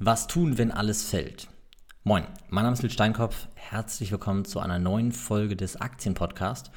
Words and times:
Was 0.00 0.26
tun, 0.26 0.58
wenn 0.58 0.72
alles 0.72 1.04
fällt? 1.04 1.46
Moin, 2.02 2.24
mein 2.48 2.64
Name 2.64 2.74
ist 2.74 2.82
Lil 2.82 2.90
Steinkopf. 2.90 3.46
Herzlich 3.54 4.10
willkommen 4.10 4.44
zu 4.44 4.58
einer 4.58 4.80
neuen 4.80 5.12
Folge 5.12 5.54
des 5.54 5.80
Aktienpodcasts. 5.80 6.72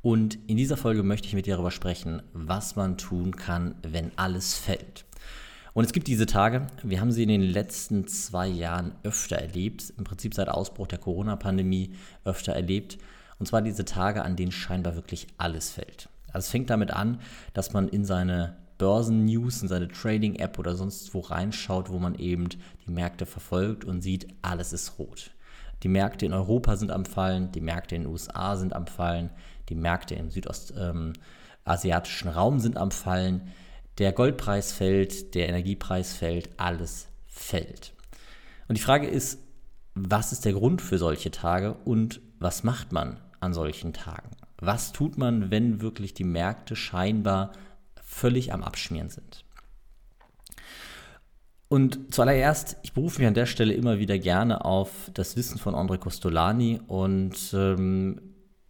Und 0.00 0.38
in 0.48 0.56
dieser 0.56 0.78
Folge 0.78 1.02
möchte 1.02 1.28
ich 1.28 1.34
mit 1.34 1.44
dir 1.44 1.56
darüber 1.56 1.70
sprechen, 1.70 2.22
was 2.32 2.74
man 2.74 2.96
tun 2.96 3.36
kann, 3.36 3.74
wenn 3.82 4.10
alles 4.16 4.54
fällt. 4.54 5.04
Und 5.74 5.84
es 5.84 5.92
gibt 5.92 6.08
diese 6.08 6.24
Tage, 6.24 6.66
wir 6.82 7.02
haben 7.02 7.12
sie 7.12 7.24
in 7.24 7.28
den 7.28 7.42
letzten 7.42 8.06
zwei 8.06 8.48
Jahren 8.48 8.94
öfter 9.02 9.36
erlebt, 9.36 9.92
im 9.98 10.04
Prinzip 10.04 10.32
seit 10.32 10.48
Ausbruch 10.48 10.86
der 10.86 10.98
Corona-Pandemie 10.98 11.94
öfter 12.24 12.54
erlebt. 12.54 12.96
Und 13.38 13.44
zwar 13.44 13.60
diese 13.60 13.84
Tage, 13.84 14.22
an 14.24 14.34
denen 14.34 14.50
scheinbar 14.50 14.94
wirklich 14.94 15.26
alles 15.36 15.70
fällt. 15.70 16.08
Also 16.28 16.46
es 16.46 16.50
fängt 16.50 16.70
damit 16.70 16.90
an, 16.90 17.20
dass 17.52 17.74
man 17.74 17.88
in 17.88 18.06
seine 18.06 18.56
Börsen-News 18.82 19.62
in 19.62 19.68
seine 19.68 19.86
Trading-App 19.86 20.58
oder 20.58 20.74
sonst 20.74 21.14
wo 21.14 21.20
reinschaut, 21.20 21.88
wo 21.88 22.00
man 22.00 22.16
eben 22.16 22.48
die 22.48 22.90
Märkte 22.90 23.26
verfolgt 23.26 23.84
und 23.84 24.00
sieht, 24.00 24.26
alles 24.42 24.72
ist 24.72 24.98
rot. 24.98 25.30
Die 25.84 25.88
Märkte 25.88 26.26
in 26.26 26.32
Europa 26.32 26.74
sind 26.76 26.90
am 26.90 27.04
Fallen, 27.04 27.52
die 27.52 27.60
Märkte 27.60 27.94
in 27.94 28.02
den 28.02 28.10
USA 28.10 28.56
sind 28.56 28.74
am 28.74 28.88
Fallen, 28.88 29.30
die 29.68 29.76
Märkte 29.76 30.16
im 30.16 30.32
südostasiatischen 30.32 32.28
ähm, 32.28 32.34
Raum 32.34 32.58
sind 32.58 32.76
am 32.76 32.90
Fallen, 32.90 33.52
der 33.98 34.10
Goldpreis 34.10 34.72
fällt, 34.72 35.36
der 35.36 35.48
Energiepreis 35.48 36.12
fällt, 36.12 36.50
alles 36.58 37.06
fällt. 37.28 37.92
Und 38.66 38.78
die 38.78 38.82
Frage 38.82 39.06
ist, 39.06 39.38
was 39.94 40.32
ist 40.32 40.44
der 40.44 40.54
Grund 40.54 40.82
für 40.82 40.98
solche 40.98 41.30
Tage 41.30 41.74
und 41.84 42.20
was 42.40 42.64
macht 42.64 42.90
man 42.90 43.20
an 43.38 43.54
solchen 43.54 43.92
Tagen? 43.92 44.30
Was 44.58 44.90
tut 44.90 45.18
man, 45.18 45.52
wenn 45.52 45.80
wirklich 45.80 46.14
die 46.14 46.24
Märkte 46.24 46.74
scheinbar 46.74 47.52
völlig 48.12 48.52
am 48.52 48.62
Abschmieren 48.62 49.08
sind. 49.08 49.44
Und 51.68 52.14
zuallererst, 52.14 52.76
ich 52.82 52.92
berufe 52.92 53.20
mich 53.20 53.28
an 53.28 53.34
der 53.34 53.46
Stelle 53.46 53.72
immer 53.72 53.98
wieder 53.98 54.18
gerne 54.18 54.64
auf 54.64 55.10
das 55.14 55.36
Wissen 55.36 55.58
von 55.58 55.74
André 55.74 55.96
Costolani 55.96 56.80
und 56.86 57.34
ähm, 57.54 58.20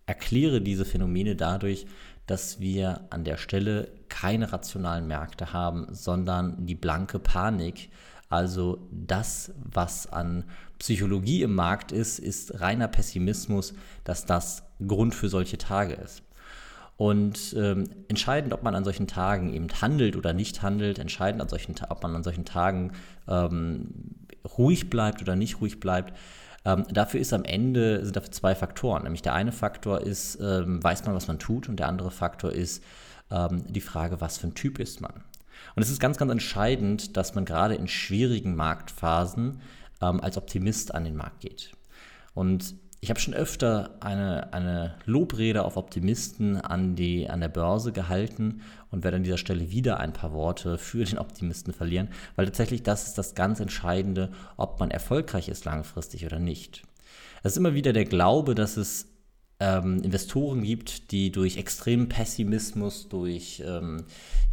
erkläre 0.06 0.60
diese 0.60 0.84
Phänomene 0.84 1.34
dadurch, 1.34 1.86
dass 2.26 2.60
wir 2.60 3.08
an 3.10 3.24
der 3.24 3.38
Stelle 3.38 3.88
keine 4.08 4.52
rationalen 4.52 5.08
Märkte 5.08 5.52
haben, 5.52 5.88
sondern 5.90 6.64
die 6.64 6.76
blanke 6.76 7.18
Panik. 7.18 7.90
Also 8.28 8.86
das, 8.92 9.52
was 9.58 10.06
an 10.06 10.44
Psychologie 10.78 11.42
im 11.42 11.56
Markt 11.56 11.90
ist, 11.90 12.20
ist 12.20 12.60
reiner 12.60 12.86
Pessimismus, 12.86 13.74
dass 14.04 14.24
das 14.26 14.62
Grund 14.86 15.14
für 15.14 15.28
solche 15.28 15.58
Tage 15.58 15.94
ist. 15.94 16.22
Und 17.02 17.56
ähm, 17.58 17.90
entscheidend, 18.06 18.52
ob 18.52 18.62
man 18.62 18.76
an 18.76 18.84
solchen 18.84 19.08
Tagen 19.08 19.52
eben 19.52 19.66
handelt 19.80 20.14
oder 20.14 20.32
nicht 20.32 20.62
handelt, 20.62 21.00
entscheidend, 21.00 21.42
an 21.42 21.48
solchen, 21.48 21.74
ob 21.88 22.00
man 22.04 22.14
an 22.14 22.22
solchen 22.22 22.44
Tagen 22.44 22.92
ähm, 23.26 23.88
ruhig 24.56 24.88
bleibt 24.88 25.20
oder 25.20 25.34
nicht 25.34 25.60
ruhig 25.60 25.80
bleibt, 25.80 26.16
ähm, 26.64 26.84
dafür 26.92 27.18
ist 27.18 27.32
am 27.32 27.42
Ende, 27.42 28.04
sind 28.04 28.14
dafür 28.14 28.30
zwei 28.30 28.54
Faktoren. 28.54 29.02
Nämlich 29.02 29.20
der 29.20 29.34
eine 29.34 29.50
Faktor 29.50 30.02
ist, 30.02 30.38
ähm, 30.40 30.80
weiß 30.80 31.04
man, 31.04 31.16
was 31.16 31.26
man 31.26 31.40
tut, 31.40 31.68
und 31.68 31.80
der 31.80 31.88
andere 31.88 32.12
Faktor 32.12 32.52
ist 32.52 32.84
ähm, 33.32 33.64
die 33.68 33.80
Frage, 33.80 34.20
was 34.20 34.38
für 34.38 34.46
ein 34.46 34.54
Typ 34.54 34.78
ist 34.78 35.00
man. 35.00 35.24
Und 35.74 35.82
es 35.82 35.90
ist 35.90 35.98
ganz, 35.98 36.18
ganz 36.18 36.30
entscheidend, 36.30 37.16
dass 37.16 37.34
man 37.34 37.44
gerade 37.44 37.74
in 37.74 37.88
schwierigen 37.88 38.54
Marktphasen 38.54 39.60
ähm, 40.00 40.20
als 40.20 40.36
Optimist 40.36 40.94
an 40.94 41.02
den 41.02 41.16
Markt 41.16 41.40
geht. 41.40 41.72
Und 42.32 42.76
ich 43.02 43.10
habe 43.10 43.18
schon 43.18 43.34
öfter 43.34 43.96
eine, 43.98 44.52
eine 44.52 44.94
Lobrede 45.06 45.64
auf 45.64 45.76
Optimisten 45.76 46.60
an, 46.60 46.94
die, 46.94 47.28
an 47.28 47.40
der 47.40 47.48
Börse 47.48 47.90
gehalten 47.90 48.60
und 48.92 49.02
werde 49.02 49.16
an 49.16 49.24
dieser 49.24 49.38
Stelle 49.38 49.72
wieder 49.72 49.98
ein 49.98 50.12
paar 50.12 50.32
Worte 50.32 50.78
für 50.78 51.04
den 51.04 51.18
Optimisten 51.18 51.72
verlieren, 51.72 52.10
weil 52.36 52.46
tatsächlich 52.46 52.84
das 52.84 53.08
ist 53.08 53.18
das 53.18 53.34
ganz 53.34 53.58
Entscheidende, 53.58 54.30
ob 54.56 54.78
man 54.78 54.92
erfolgreich 54.92 55.48
ist 55.48 55.64
langfristig 55.64 56.24
oder 56.24 56.38
nicht. 56.38 56.84
Es 57.42 57.52
ist 57.52 57.58
immer 57.58 57.74
wieder 57.74 57.92
der 57.92 58.04
Glaube, 58.04 58.54
dass 58.54 58.76
es 58.76 59.08
ähm, 59.58 60.00
Investoren 60.04 60.62
gibt, 60.62 61.10
die 61.10 61.32
durch 61.32 61.56
extremen 61.56 62.08
Pessimismus, 62.08 63.08
durch, 63.08 63.64
ähm, 63.66 64.04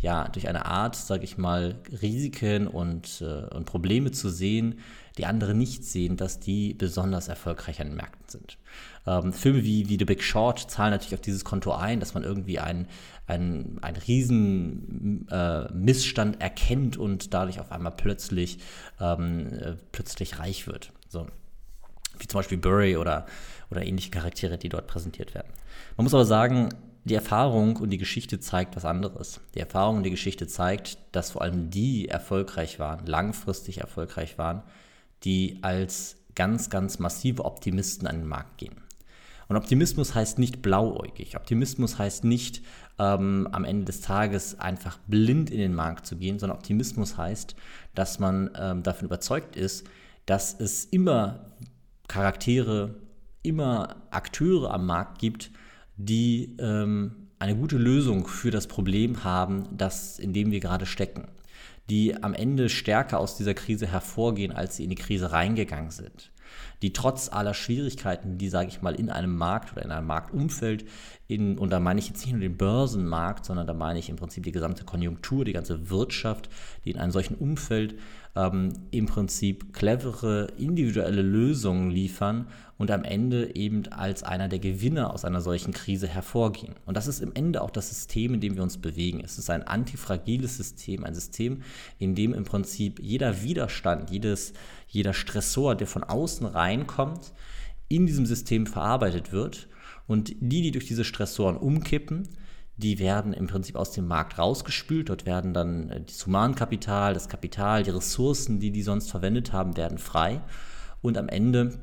ja, 0.01 0.27
durch 0.27 0.47
eine 0.47 0.65
Art, 0.65 0.95
sage 0.95 1.23
ich 1.23 1.37
mal, 1.37 1.75
Risiken 2.01 2.67
und, 2.67 3.21
äh, 3.21 3.55
und 3.55 3.65
Probleme 3.65 4.09
zu 4.09 4.29
sehen, 4.29 4.79
die 5.19 5.25
andere 5.25 5.53
nicht 5.53 5.83
sehen, 5.83 6.15
dass 6.15 6.39
die 6.39 6.73
besonders 6.73 7.27
erfolgreich 7.27 7.81
an 7.81 7.87
den 7.87 7.97
Märkten 7.97 8.23
sind. 8.27 8.57
Ähm, 9.05 9.33
Filme 9.33 9.65
wie, 9.65 9.89
wie 9.89 9.97
The 9.99 10.05
Big 10.05 10.23
Short 10.23 10.71
zahlen 10.71 10.91
natürlich 10.91 11.13
auf 11.13 11.21
dieses 11.21 11.43
Konto 11.43 11.73
ein, 11.73 11.99
dass 11.99 12.13
man 12.13 12.23
irgendwie 12.23 12.59
einen, 12.59 12.87
einen, 13.27 13.79
einen 13.81 13.97
riesen 13.97 15.27
äh, 15.29 15.71
Missstand 15.73 16.41
erkennt 16.41 16.95
und 16.95 17.33
dadurch 17.33 17.59
auf 17.59 17.73
einmal 17.73 17.91
plötzlich, 17.91 18.59
ähm, 19.01 19.47
äh, 19.47 19.75
plötzlich 19.91 20.39
reich 20.39 20.67
wird. 20.67 20.93
So. 21.09 21.27
Wie 22.17 22.27
zum 22.27 22.39
Beispiel 22.39 22.57
Burry 22.57 22.95
oder, 22.95 23.25
oder 23.69 23.85
ähnliche 23.85 24.11
Charaktere, 24.11 24.57
die 24.57 24.69
dort 24.69 24.87
präsentiert 24.87 25.35
werden. 25.35 25.51
Man 25.97 26.05
muss 26.05 26.13
aber 26.13 26.25
sagen, 26.25 26.69
die 27.03 27.15
Erfahrung 27.15 27.75
und 27.75 27.89
die 27.89 27.97
Geschichte 27.97 28.39
zeigt 28.39 28.77
was 28.77 28.85
anderes. 28.85 29.41
Die 29.53 29.59
Erfahrung 29.59 29.97
und 29.97 30.03
die 30.03 30.11
Geschichte 30.11 30.47
zeigt, 30.47 30.97
dass 31.11 31.31
vor 31.31 31.41
allem 31.41 31.69
die 31.69 32.07
erfolgreich 32.07 32.79
waren, 32.79 33.05
langfristig 33.05 33.79
erfolgreich 33.79 34.37
waren, 34.37 34.63
die 35.23 35.59
als 35.61 36.17
ganz, 36.35 36.69
ganz 36.69 36.99
massive 36.99 37.45
Optimisten 37.45 38.07
an 38.07 38.17
den 38.17 38.27
Markt 38.27 38.57
gehen. 38.57 38.75
Und 39.49 39.57
Optimismus 39.57 40.13
heißt 40.13 40.37
nicht 40.37 40.61
blauäugig. 40.61 41.35
Optimismus 41.35 41.97
heißt 41.97 42.23
nicht 42.23 42.61
ähm, 42.99 43.47
am 43.51 43.65
Ende 43.65 43.85
des 43.85 44.01
Tages 44.01 44.59
einfach 44.59 44.99
blind 45.07 45.49
in 45.49 45.57
den 45.57 45.73
Markt 45.73 46.05
zu 46.05 46.15
gehen, 46.15 46.37
sondern 46.37 46.57
Optimismus 46.57 47.17
heißt, 47.17 47.55
dass 47.95 48.19
man 48.19 48.51
ähm, 48.55 48.83
davon 48.83 49.05
überzeugt 49.07 49.55
ist, 49.55 49.87
dass 50.27 50.57
es 50.59 50.85
immer 50.85 51.47
Charaktere, 52.07 52.95
immer 53.41 53.95
Akteure 54.11 54.71
am 54.71 54.85
Markt 54.85 55.17
gibt, 55.17 55.49
die 55.97 56.55
ähm, 56.59 57.27
eine 57.39 57.55
gute 57.55 57.77
Lösung 57.77 58.27
für 58.27 58.51
das 58.51 58.67
Problem 58.67 59.23
haben, 59.23 59.65
das, 59.75 60.19
in 60.19 60.31
dem 60.31 60.51
wir 60.51 60.59
gerade 60.59 60.85
stecken 60.85 61.27
die 61.89 62.21
am 62.21 62.33
Ende 62.33 62.69
stärker 62.69 63.19
aus 63.19 63.35
dieser 63.37 63.53
Krise 63.53 63.87
hervorgehen, 63.87 64.51
als 64.51 64.77
sie 64.77 64.83
in 64.83 64.89
die 64.89 64.95
Krise 64.95 65.31
reingegangen 65.31 65.91
sind. 65.91 66.31
Die 66.81 66.93
trotz 66.93 67.29
aller 67.31 67.53
Schwierigkeiten, 67.53 68.37
die, 68.37 68.49
sage 68.49 68.69
ich 68.69 68.81
mal, 68.81 68.95
in 68.95 69.09
einem 69.09 69.35
Markt 69.35 69.71
oder 69.73 69.83
in 69.83 69.91
einem 69.91 70.07
Marktumfeld, 70.07 70.85
in, 71.27 71.57
und 71.57 71.69
da 71.71 71.79
meine 71.79 71.99
ich 71.99 72.07
jetzt 72.07 72.25
nicht 72.25 72.31
nur 72.31 72.41
den 72.41 72.57
Börsenmarkt, 72.57 73.45
sondern 73.45 73.67
da 73.67 73.73
meine 73.73 73.99
ich 73.99 74.09
im 74.09 74.15
Prinzip 74.15 74.43
die 74.43 74.51
gesamte 74.51 74.83
Konjunktur, 74.83 75.45
die 75.45 75.53
ganze 75.53 75.89
Wirtschaft, 75.89 76.49
die 76.85 76.91
in 76.91 76.97
einem 76.97 77.11
solchen 77.11 77.35
Umfeld 77.35 77.95
ähm, 78.35 78.73
im 78.91 79.05
Prinzip 79.05 79.73
clevere 79.73 80.47
individuelle 80.57 81.21
Lösungen 81.21 81.91
liefern 81.91 82.47
und 82.77 82.91
am 82.91 83.03
Ende 83.03 83.55
eben 83.55 83.87
als 83.91 84.23
einer 84.23 84.47
der 84.47 84.59
Gewinner 84.59 85.13
aus 85.13 85.25
einer 85.25 85.41
solchen 85.41 85.73
Krise 85.73 86.07
hervorgehen. 86.07 86.75
Und 86.85 86.95
das 86.95 87.07
ist 87.07 87.19
im 87.21 87.33
Ende 87.33 87.61
auch 87.61 87.71
das 87.71 87.89
System, 87.89 88.35
in 88.35 88.39
dem 88.39 88.55
wir 88.55 88.63
uns 88.63 88.77
bewegen. 88.77 89.21
Es 89.23 89.37
ist 89.37 89.49
ein 89.49 89.63
antifragiles 89.63 90.57
System, 90.57 91.03
ein 91.03 91.13
System, 91.13 91.61
in 91.97 92.15
dem 92.15 92.33
im 92.33 92.45
Prinzip 92.45 92.99
jeder 93.01 93.43
Widerstand, 93.43 94.09
jedes, 94.09 94.53
jeder 94.89 95.13
Stressor, 95.13 95.75
der 95.75 95.87
von 95.87 96.03
außen 96.03 96.45
reinkommt, 96.45 97.31
in 97.87 98.05
diesem 98.05 98.25
System 98.25 98.65
verarbeitet 98.67 99.31
wird. 99.31 99.67
Und 100.07 100.33
die, 100.39 100.61
die 100.61 100.71
durch 100.71 100.87
diese 100.87 101.05
Stressoren 101.05 101.55
umkippen, 101.55 102.27
die 102.77 102.97
werden 102.97 103.33
im 103.33 103.47
Prinzip 103.47 103.75
aus 103.75 103.91
dem 103.91 104.07
Markt 104.07 104.37
rausgespült. 104.39 105.09
Dort 105.09 105.25
werden 105.25 105.53
dann 105.53 105.89
äh, 105.89 106.01
das 106.01 106.25
Humankapital, 106.25 107.13
das 107.13 107.29
Kapital, 107.29 107.83
die 107.83 107.91
Ressourcen, 107.91 108.59
die 108.59 108.71
die 108.71 108.81
sonst 108.81 109.11
verwendet 109.11 109.53
haben, 109.53 109.77
werden 109.77 109.97
frei. 109.97 110.41
Und 111.01 111.17
am 111.17 111.29
Ende 111.29 111.79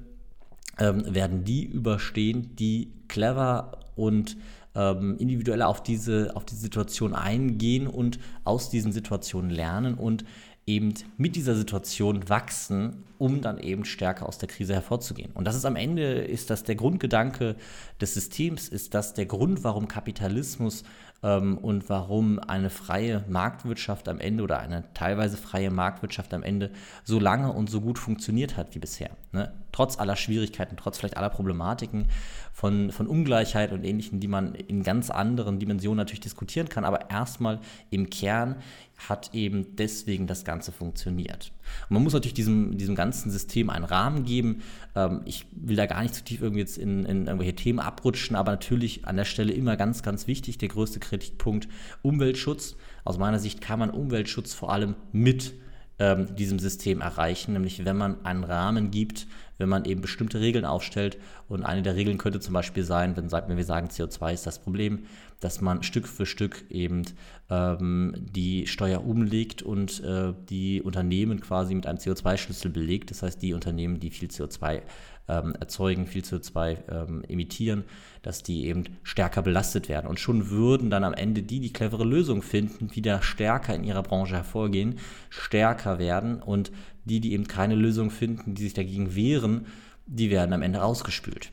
ähm, 0.78 1.14
werden 1.14 1.44
die 1.44 1.64
überstehen, 1.64 2.56
die 2.56 2.92
clever 3.08 3.78
und 3.94 4.36
ähm, 4.74 5.16
individuell 5.18 5.62
auf 5.62 5.82
diese, 5.82 6.32
auf 6.34 6.44
diese 6.44 6.60
Situation 6.60 7.14
eingehen 7.14 7.86
und 7.86 8.18
aus 8.44 8.68
diesen 8.68 8.92
Situationen 8.92 9.50
lernen 9.50 9.94
und 9.94 10.24
eben 10.66 10.94
mit 11.16 11.36
dieser 11.36 11.54
Situation 11.54 12.28
wachsen, 12.28 13.04
um 13.18 13.40
dann 13.40 13.58
eben 13.58 13.84
stärker 13.84 14.26
aus 14.26 14.38
der 14.38 14.48
Krise 14.48 14.74
hervorzugehen. 14.74 15.30
Und 15.32 15.46
das 15.46 15.54
ist 15.54 15.64
am 15.64 15.76
Ende, 15.76 16.02
ist 16.02 16.50
das 16.50 16.64
der 16.64 16.74
Grundgedanke 16.74 17.54
des 18.00 18.14
Systems, 18.14 18.68
ist 18.68 18.92
das 18.94 19.14
der 19.14 19.26
Grund, 19.26 19.62
warum 19.62 19.86
Kapitalismus 19.86 20.82
ähm, 21.22 21.56
und 21.58 21.88
warum 21.88 22.40
eine 22.40 22.68
freie 22.68 23.24
Marktwirtschaft 23.28 24.08
am 24.08 24.18
Ende 24.18 24.42
oder 24.42 24.58
eine 24.58 24.84
teilweise 24.92 25.36
freie 25.36 25.70
Marktwirtschaft 25.70 26.34
am 26.34 26.42
Ende 26.42 26.70
so 27.04 27.20
lange 27.20 27.52
und 27.52 27.70
so 27.70 27.80
gut 27.80 27.98
funktioniert 27.98 28.56
hat 28.56 28.74
wie 28.74 28.80
bisher. 28.80 29.10
Ne? 29.30 29.52
Trotz 29.76 29.98
aller 29.98 30.16
Schwierigkeiten, 30.16 30.78
trotz 30.78 30.96
vielleicht 30.96 31.18
aller 31.18 31.28
Problematiken 31.28 32.06
von, 32.50 32.92
von 32.92 33.06
Ungleichheit 33.06 33.72
und 33.72 33.84
Ähnlichem, 33.84 34.20
die 34.20 34.26
man 34.26 34.54
in 34.54 34.82
ganz 34.82 35.10
anderen 35.10 35.58
Dimensionen 35.58 35.98
natürlich 35.98 36.20
diskutieren 36.20 36.70
kann, 36.70 36.86
aber 36.86 37.10
erstmal 37.10 37.60
im 37.90 38.08
Kern 38.08 38.56
hat 38.96 39.34
eben 39.34 39.76
deswegen 39.76 40.26
das 40.26 40.46
Ganze 40.46 40.72
funktioniert. 40.72 41.52
Und 41.90 41.94
man 41.94 42.02
muss 42.02 42.14
natürlich 42.14 42.32
diesem, 42.32 42.78
diesem 42.78 42.94
ganzen 42.94 43.30
System 43.30 43.68
einen 43.68 43.84
Rahmen 43.84 44.24
geben. 44.24 44.62
Ähm, 44.94 45.20
ich 45.26 45.44
will 45.52 45.76
da 45.76 45.84
gar 45.84 46.00
nicht 46.00 46.14
zu 46.14 46.24
tief 46.24 46.40
irgendwie 46.40 46.60
jetzt 46.60 46.78
in, 46.78 47.04
in 47.04 47.26
irgendwelche 47.26 47.54
Themen 47.54 47.78
abrutschen, 47.78 48.34
aber 48.34 48.52
natürlich 48.52 49.06
an 49.06 49.16
der 49.16 49.26
Stelle 49.26 49.52
immer 49.52 49.76
ganz, 49.76 50.02
ganz 50.02 50.26
wichtig, 50.26 50.56
der 50.56 50.70
größte 50.70 51.00
Kritikpunkt 51.00 51.68
Umweltschutz. 52.00 52.76
Aus 53.04 53.18
meiner 53.18 53.40
Sicht 53.40 53.60
kann 53.60 53.78
man 53.78 53.90
Umweltschutz 53.90 54.54
vor 54.54 54.72
allem 54.72 54.94
mit 55.12 55.52
ähm, 55.98 56.34
diesem 56.36 56.58
System 56.58 57.00
erreichen, 57.00 57.52
nämlich 57.52 57.84
wenn 57.84 57.96
man 57.96 58.24
einen 58.24 58.44
Rahmen 58.44 58.90
gibt, 58.90 59.26
wenn 59.58 59.68
man 59.68 59.84
eben 59.84 60.00
bestimmte 60.00 60.40
Regeln 60.40 60.64
aufstellt. 60.64 61.18
Und 61.48 61.64
eine 61.64 61.82
der 61.82 61.96
Regeln 61.96 62.18
könnte 62.18 62.40
zum 62.40 62.54
Beispiel 62.54 62.84
sein, 62.84 63.16
wenn, 63.16 63.30
wenn 63.30 63.56
wir 63.56 63.64
sagen, 63.64 63.88
CO2 63.88 64.32
ist 64.34 64.46
das 64.46 64.58
Problem, 64.58 65.04
dass 65.40 65.60
man 65.60 65.82
Stück 65.82 66.08
für 66.08 66.26
Stück 66.26 66.64
eben 66.70 67.02
ähm, 67.50 68.14
die 68.16 68.66
Steuer 68.66 69.04
umlegt 69.04 69.62
und 69.62 70.02
äh, 70.02 70.32
die 70.48 70.82
Unternehmen 70.82 71.40
quasi 71.40 71.74
mit 71.74 71.86
einem 71.86 71.98
CO2-Schlüssel 71.98 72.70
belegt. 72.70 73.10
Das 73.10 73.22
heißt, 73.22 73.40
die 73.42 73.52
Unternehmen, 73.52 74.00
die 74.00 74.10
viel 74.10 74.28
CO2 74.28 74.82
ähm, 75.28 75.54
erzeugen, 75.58 76.06
viel 76.06 76.22
CO2 76.22 76.76
ähm, 76.88 77.24
emittieren, 77.28 77.84
dass 78.22 78.42
die 78.42 78.66
eben 78.66 78.84
stärker 79.02 79.42
belastet 79.42 79.88
werden. 79.88 80.06
Und 80.06 80.20
schon 80.20 80.50
würden 80.50 80.90
dann 80.90 81.04
am 81.04 81.14
Ende 81.14 81.42
die, 81.42 81.60
die 81.60 81.72
clevere 81.72 82.04
Lösungen 82.04 82.42
finden, 82.42 82.94
wieder 82.94 83.22
stärker 83.22 83.74
in 83.74 83.84
ihrer 83.84 84.02
Branche 84.02 84.36
hervorgehen, 84.36 84.98
stärker 85.28 85.98
werden 85.98 86.42
und 86.42 86.70
die, 87.06 87.20
die 87.20 87.32
eben 87.32 87.48
keine 87.48 87.74
Lösung 87.74 88.10
finden, 88.10 88.54
die 88.54 88.64
sich 88.64 88.74
dagegen 88.74 89.14
wehren, 89.14 89.66
die 90.06 90.30
werden 90.30 90.52
am 90.52 90.62
Ende 90.62 90.80
rausgespült. 90.80 91.50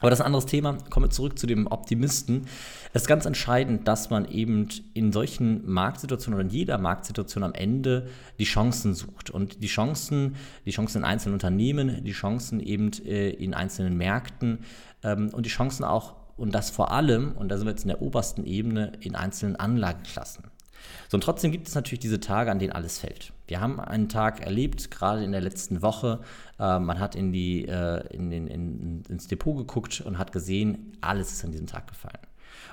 Aber 0.00 0.10
das 0.10 0.18
ist 0.18 0.22
ein 0.22 0.26
anderes 0.26 0.46
Thema. 0.46 0.76
Kommen 0.90 1.06
wir 1.06 1.10
zurück 1.10 1.38
zu 1.38 1.46
dem 1.46 1.66
Optimisten. 1.66 2.46
Es 2.92 3.02
ist 3.02 3.08
ganz 3.08 3.24
entscheidend, 3.24 3.88
dass 3.88 4.10
man 4.10 4.28
eben 4.28 4.68
in 4.92 5.10
solchen 5.10 5.68
Marktsituationen 5.70 6.38
oder 6.38 6.46
in 6.46 6.54
jeder 6.54 6.76
Marktsituation 6.76 7.42
am 7.42 7.54
Ende 7.54 8.08
die 8.38 8.44
Chancen 8.44 8.94
sucht. 8.94 9.30
Und 9.30 9.62
die 9.62 9.68
Chancen, 9.68 10.36
die 10.66 10.70
Chancen 10.70 10.98
in 10.98 11.04
einzelnen 11.04 11.34
Unternehmen, 11.34 12.04
die 12.04 12.12
Chancen 12.12 12.60
eben 12.60 12.92
äh, 13.06 13.30
in 13.30 13.54
einzelnen 13.54 13.96
Märkten 13.96 14.58
ähm, 15.02 15.30
und 15.30 15.46
die 15.46 15.50
Chancen 15.50 15.84
auch, 15.84 16.14
und 16.36 16.54
das 16.54 16.68
vor 16.68 16.92
allem, 16.92 17.32
und 17.32 17.48
da 17.48 17.56
sind 17.56 17.66
wir 17.66 17.70
jetzt 17.70 17.84
in 17.84 17.88
der 17.88 18.02
obersten 18.02 18.44
Ebene, 18.44 18.92
in 19.00 19.14
einzelnen 19.14 19.56
Anlageklassen. 19.56 20.44
So, 21.08 21.16
und 21.16 21.22
trotzdem 21.22 21.52
gibt 21.52 21.68
es 21.68 21.74
natürlich 21.74 22.00
diese 22.00 22.20
Tage, 22.20 22.50
an 22.50 22.58
denen 22.58 22.72
alles 22.72 22.98
fällt. 22.98 23.32
Wir 23.46 23.60
haben 23.60 23.80
einen 23.80 24.08
Tag 24.08 24.40
erlebt, 24.40 24.90
gerade 24.90 25.24
in 25.24 25.32
der 25.32 25.40
letzten 25.40 25.82
Woche. 25.82 26.20
Äh, 26.58 26.78
man 26.78 26.98
hat 26.98 27.14
in 27.14 27.32
die, 27.32 27.66
äh, 27.66 28.06
in 28.14 28.30
den, 28.30 28.46
in, 28.46 29.02
ins 29.08 29.28
Depot 29.28 29.56
geguckt 29.56 30.00
und 30.00 30.18
hat 30.18 30.32
gesehen, 30.32 30.96
alles 31.00 31.32
ist 31.32 31.44
an 31.44 31.52
diesem 31.52 31.66
Tag 31.66 31.86
gefallen. 31.86 32.18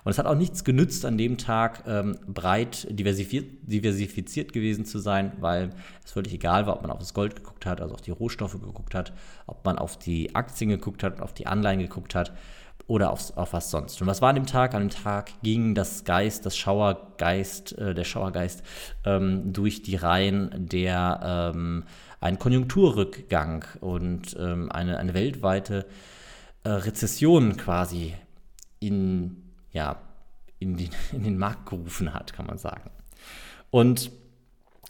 Und 0.04 0.12
es 0.12 0.18
hat 0.18 0.26
auch 0.26 0.36
nichts 0.36 0.64
genützt, 0.64 1.06
an 1.06 1.18
dem 1.18 1.38
Tag 1.38 1.84
ähm, 1.88 2.18
breit 2.28 2.88
diversifiziert, 2.90 3.46
diversifiziert 3.64 4.52
gewesen 4.54 4.86
zu 4.86 5.00
sein, 5.00 5.32
weil 5.40 5.70
es 6.04 6.12
völlig 6.12 6.34
egal 6.34 6.68
war, 6.68 6.76
ob 6.76 6.82
man 6.82 6.92
auf 6.92 7.00
das 7.00 7.14
Gold 7.14 7.36
geguckt 7.36 7.66
hat, 7.66 7.80
also 7.80 7.94
auf 7.94 8.02
die 8.02 8.12
Rohstoffe 8.12 8.60
geguckt 8.60 8.96
hat, 8.96 9.14
ob 9.46 9.64
man 9.66 9.78
auf 9.78 9.98
die 9.98 10.36
Aktien 10.36 10.70
geguckt 10.70 11.04
hat, 11.04 11.22
auf 11.22 11.34
die 11.34 11.48
Anleihen 11.48 11.80
geguckt 11.80 12.16
hat 12.16 12.34
oder 12.88 13.12
auf, 13.12 13.36
auf 13.38 13.54
was 13.54 13.72
sonst. 13.72 14.02
Und 14.02 14.08
was 14.08 14.22
war 14.22 14.30
an 14.30 14.36
dem 14.36 14.46
Tag? 14.46 14.74
An 14.74 14.82
dem 14.82 14.90
Tag 14.90 15.32
ging 15.42 15.74
das 15.74 16.04
Geist, 16.04 16.46
das 16.46 16.58
Schauergeist, 16.58 17.78
äh, 17.78 17.94
der 17.94 18.04
Schauergeist 18.04 18.64
ähm, 19.06 19.54
durch 19.54 19.82
die 19.84 19.96
Reihen, 19.96 20.68
der 20.68 21.52
ähm, 21.56 21.86
einen 22.20 22.40
Konjunkturrückgang 22.40 23.66
und 23.82 24.36
ähm, 24.40 24.72
eine, 24.72 24.98
eine 24.98 25.14
weltweite 25.14 25.86
äh, 26.64 26.70
Rezession 26.70 27.58
quasi 27.58 28.14
in, 28.80 29.44
ja, 29.72 29.98
in, 30.60 30.78
den, 30.78 30.90
in 31.12 31.24
den 31.24 31.38
Markt 31.38 31.70
gerufen 31.70 32.14
hat, 32.14 32.34
kann 32.34 32.46
man 32.46 32.58
sagen. 32.58 32.90
Und 33.70 34.12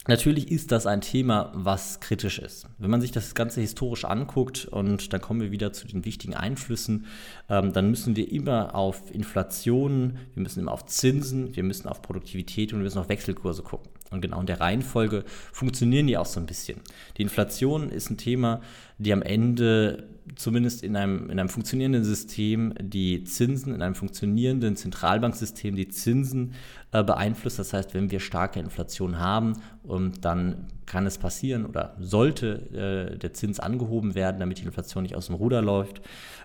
Natürlich 0.08 0.52
ist 0.52 0.74
das 0.74 0.86
ein 0.86 1.00
Thema, 1.00 1.52
was 1.56 2.02
kritisch 2.02 2.38
ist. 2.38 2.68
Wenn 2.78 2.90
man 2.90 3.00
sich 3.00 3.12
das 3.14 3.36
Ganze 3.36 3.62
historisch 3.62 4.04
anguckt, 4.04 4.66
und 4.66 5.14
dann 5.14 5.22
kommen 5.22 5.40
wir 5.40 5.52
wieder 5.52 5.72
zu 5.72 5.88
den 5.88 6.04
wichtigen 6.04 6.34
Einflüssen, 6.34 7.06
ähm, 7.50 7.72
dann 7.72 7.90
müssen 7.90 8.18
wir 8.18 8.30
immer 8.30 8.76
auf 8.76 9.14
Inflation, 9.14 10.18
wir 10.34 10.44
müssen 10.44 10.60
immer 10.60 10.74
auf 10.74 10.86
Zinsen, 10.88 11.56
wir 11.56 11.64
müssen 11.64 11.88
auf 11.88 12.02
Produktivität 12.02 12.74
und 12.74 12.80
wir 12.80 12.84
müssen 12.84 13.00
auf 13.00 13.08
Wechselkurse 13.08 13.64
gucken. 13.64 13.90
Und 14.12 14.22
genau 14.22 14.42
in 14.42 14.46
der 14.46 14.60
Reihenfolge 14.60 15.24
funktionieren 15.54 16.08
die 16.08 16.18
auch 16.18 16.26
so 16.26 16.40
ein 16.40 16.46
bisschen. 16.46 16.82
Die 17.18 17.22
Inflation 17.22 17.90
ist 17.90 18.10
ein 18.10 18.18
Thema, 18.18 18.62
die 19.04 19.14
am 19.14 19.22
Ende 19.22 20.08
zumindest 20.36 20.84
in 20.84 20.96
einem, 20.96 21.30
in 21.30 21.40
einem 21.40 21.50
funktionierenden 21.50 22.04
System 22.04 22.74
die 22.80 23.24
Zinsen, 23.24 23.74
in 23.74 23.82
einem 23.82 23.96
funktionierenden 23.96 24.76
Zentralbanksystem 24.76 25.76
die 25.76 25.90
Zinsen 25.90 26.54
äh, 26.92 27.04
beeinflusst. 27.04 27.60
Das 27.60 27.74
heißt, 27.74 27.94
wenn 27.94 28.12
wir 28.12 28.20
starke 28.20 28.60
Inflation 28.60 29.20
haben, 29.20 29.54
ähm, 29.90 30.14
dann 30.22 30.68
kann 30.86 31.06
es 31.06 31.18
passieren 31.18 31.66
oder 31.66 31.96
sollte 32.00 33.12
äh, 33.14 33.18
der 33.18 33.34
Zins 33.34 33.60
angehoben 33.60 34.16
werden, 34.16 34.40
damit 34.40 34.60
die 34.60 34.64
Inflation 34.64 35.04
nicht 35.04 35.16
aus 35.16 35.28
dem 35.28 35.36
Ruder 35.36 35.62
läuft. 35.62 36.02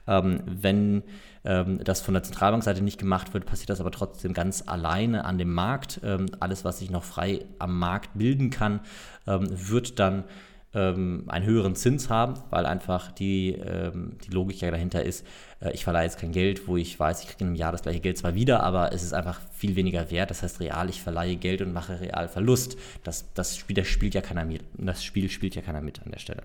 Ähm, 0.06 0.40
wenn 0.46 1.02
ähm, 1.44 1.80
das 1.84 2.00
von 2.00 2.14
der 2.14 2.22
Zentralbankseite 2.22 2.82
nicht 2.82 2.98
gemacht 2.98 3.34
wird, 3.34 3.46
passiert 3.46 3.70
das 3.70 3.80
aber 3.80 3.90
trotzdem 3.90 4.32
ganz 4.32 4.64
alleine 4.66 5.24
an 5.24 5.38
dem 5.38 5.52
Markt. 5.52 6.00
Ähm, 6.02 6.26
alles, 6.40 6.64
was 6.64 6.80
sich 6.80 6.90
noch 6.90 7.04
frei 7.04 7.44
am 7.58 7.78
Markt 7.78 8.10
bilden 8.18 8.50
kann, 8.50 8.80
ähm, 9.26 9.46
wird 9.50 9.98
dann 9.98 10.24
ähm, 10.74 11.24
einen 11.28 11.46
höheren 11.46 11.74
Zins 11.74 12.10
haben, 12.10 12.34
weil 12.50 12.66
einfach 12.66 13.10
die, 13.12 13.52
ähm, 13.52 14.16
die 14.24 14.30
Logik 14.30 14.60
ja 14.60 14.70
dahinter 14.70 15.02
ist, 15.02 15.26
äh, 15.60 15.72
ich 15.72 15.84
verleihe 15.84 16.04
jetzt 16.04 16.18
kein 16.18 16.32
Geld, 16.32 16.68
wo 16.68 16.76
ich 16.76 16.98
weiß, 16.98 17.22
ich 17.22 17.28
kriege 17.28 17.40
in 17.40 17.46
einem 17.48 17.56
Jahr 17.56 17.72
das 17.72 17.82
gleiche 17.82 18.00
Geld 18.00 18.18
zwar 18.18 18.34
wieder, 18.34 18.62
aber 18.62 18.92
es 18.92 19.02
ist 19.02 19.14
einfach 19.14 19.40
viel 19.52 19.76
weniger 19.76 20.10
wert. 20.10 20.30
Das 20.30 20.42
heißt, 20.42 20.60
real, 20.60 20.90
ich 20.90 21.02
verleihe 21.02 21.36
Geld 21.36 21.62
und 21.62 21.72
mache 21.72 22.00
real 22.00 22.28
Verlust. 22.28 22.76
Das, 23.02 23.32
das, 23.34 23.56
Spiel, 23.56 23.76
das 23.76 23.88
spielt 23.88 24.14
ja 24.14 24.20
keiner 24.20 24.44
mit. 24.44 24.62
Das 24.76 25.02
Spiel 25.02 25.30
spielt 25.30 25.54
ja 25.54 25.62
keiner 25.62 25.80
mit 25.80 26.02
an 26.02 26.12
der 26.12 26.18
Stelle. 26.18 26.42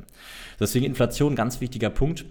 Deswegen 0.59 0.85
Inflation, 0.85 1.35
ganz 1.35 1.61
wichtiger 1.61 1.89
Punkt. 1.89 2.25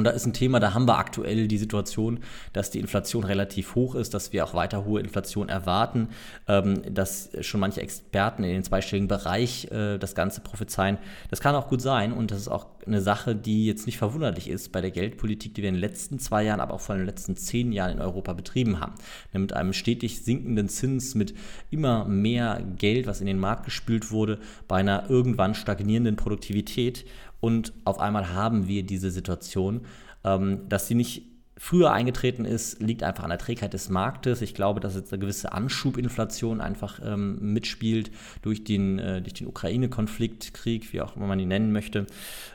Und 0.00 0.04
da 0.04 0.12
ist 0.12 0.24
ein 0.24 0.32
Thema, 0.32 0.60
da 0.60 0.72
haben 0.72 0.88
wir 0.88 0.96
aktuell 0.96 1.46
die 1.46 1.58
Situation, 1.58 2.20
dass 2.54 2.70
die 2.70 2.80
Inflation 2.80 3.22
relativ 3.22 3.74
hoch 3.74 3.94
ist, 3.94 4.14
dass 4.14 4.32
wir 4.32 4.46
auch 4.46 4.54
weiter 4.54 4.86
hohe 4.86 4.98
Inflation 4.98 5.50
erwarten, 5.50 6.08
ähm, 6.48 6.80
dass 6.90 7.28
schon 7.42 7.60
manche 7.60 7.82
Experten 7.82 8.42
in 8.42 8.48
den 8.48 8.64
zweistelligen 8.64 9.08
Bereich 9.08 9.70
äh, 9.70 9.98
das 9.98 10.14
Ganze 10.14 10.40
prophezeien. 10.40 10.96
Das 11.28 11.42
kann 11.42 11.54
auch 11.54 11.68
gut 11.68 11.82
sein 11.82 12.14
und 12.14 12.30
das 12.30 12.38
ist 12.38 12.48
auch 12.48 12.64
eine 12.86 13.02
Sache, 13.02 13.36
die 13.36 13.66
jetzt 13.66 13.84
nicht 13.84 13.98
verwunderlich 13.98 14.48
ist 14.48 14.72
bei 14.72 14.80
der 14.80 14.90
Geldpolitik, 14.90 15.52
die 15.52 15.60
wir 15.60 15.68
in 15.68 15.74
den 15.74 15.82
letzten 15.82 16.18
zwei 16.18 16.44
Jahren, 16.44 16.60
aber 16.60 16.72
auch 16.72 16.80
vor 16.80 16.96
den 16.96 17.04
letzten 17.04 17.36
zehn 17.36 17.70
Jahren 17.70 17.92
in 17.92 18.00
Europa 18.00 18.32
betrieben 18.32 18.80
haben. 18.80 18.94
Mit 19.34 19.52
einem 19.52 19.74
stetig 19.74 20.24
sinkenden 20.24 20.70
Zins, 20.70 21.14
mit 21.14 21.34
immer 21.70 22.06
mehr 22.06 22.62
Geld, 22.78 23.06
was 23.06 23.20
in 23.20 23.26
den 23.26 23.38
Markt 23.38 23.66
gespült 23.66 24.10
wurde, 24.10 24.38
bei 24.66 24.76
einer 24.76 25.10
irgendwann 25.10 25.54
stagnierenden 25.54 26.16
Produktivität 26.16 27.04
und 27.40 27.72
auf 27.84 27.98
einmal 27.98 28.32
haben 28.32 28.68
wir 28.68 28.82
diese 28.82 29.10
Situation, 29.10 29.82
ähm, 30.24 30.68
dass 30.68 30.86
sie 30.86 30.94
nicht 30.94 31.30
früher 31.60 31.92
eingetreten 31.92 32.46
ist, 32.46 32.80
liegt 32.80 33.02
einfach 33.02 33.22
an 33.22 33.28
der 33.28 33.38
Trägheit 33.38 33.74
des 33.74 33.90
Marktes. 33.90 34.40
Ich 34.40 34.54
glaube, 34.54 34.80
dass 34.80 34.94
jetzt 34.94 35.12
eine 35.12 35.20
gewisse 35.20 35.52
Anschubinflation 35.52 36.62
einfach 36.62 37.00
ähm, 37.04 37.52
mitspielt 37.52 38.10
durch 38.40 38.64
den, 38.64 38.98
äh, 38.98 39.20
den 39.20 39.46
Ukraine-Konflikt, 39.46 40.54
Krieg, 40.54 40.90
wie 40.94 41.02
auch 41.02 41.16
immer 41.16 41.26
man 41.26 41.38
ihn 41.38 41.48
nennen 41.48 41.70
möchte. 41.70 42.06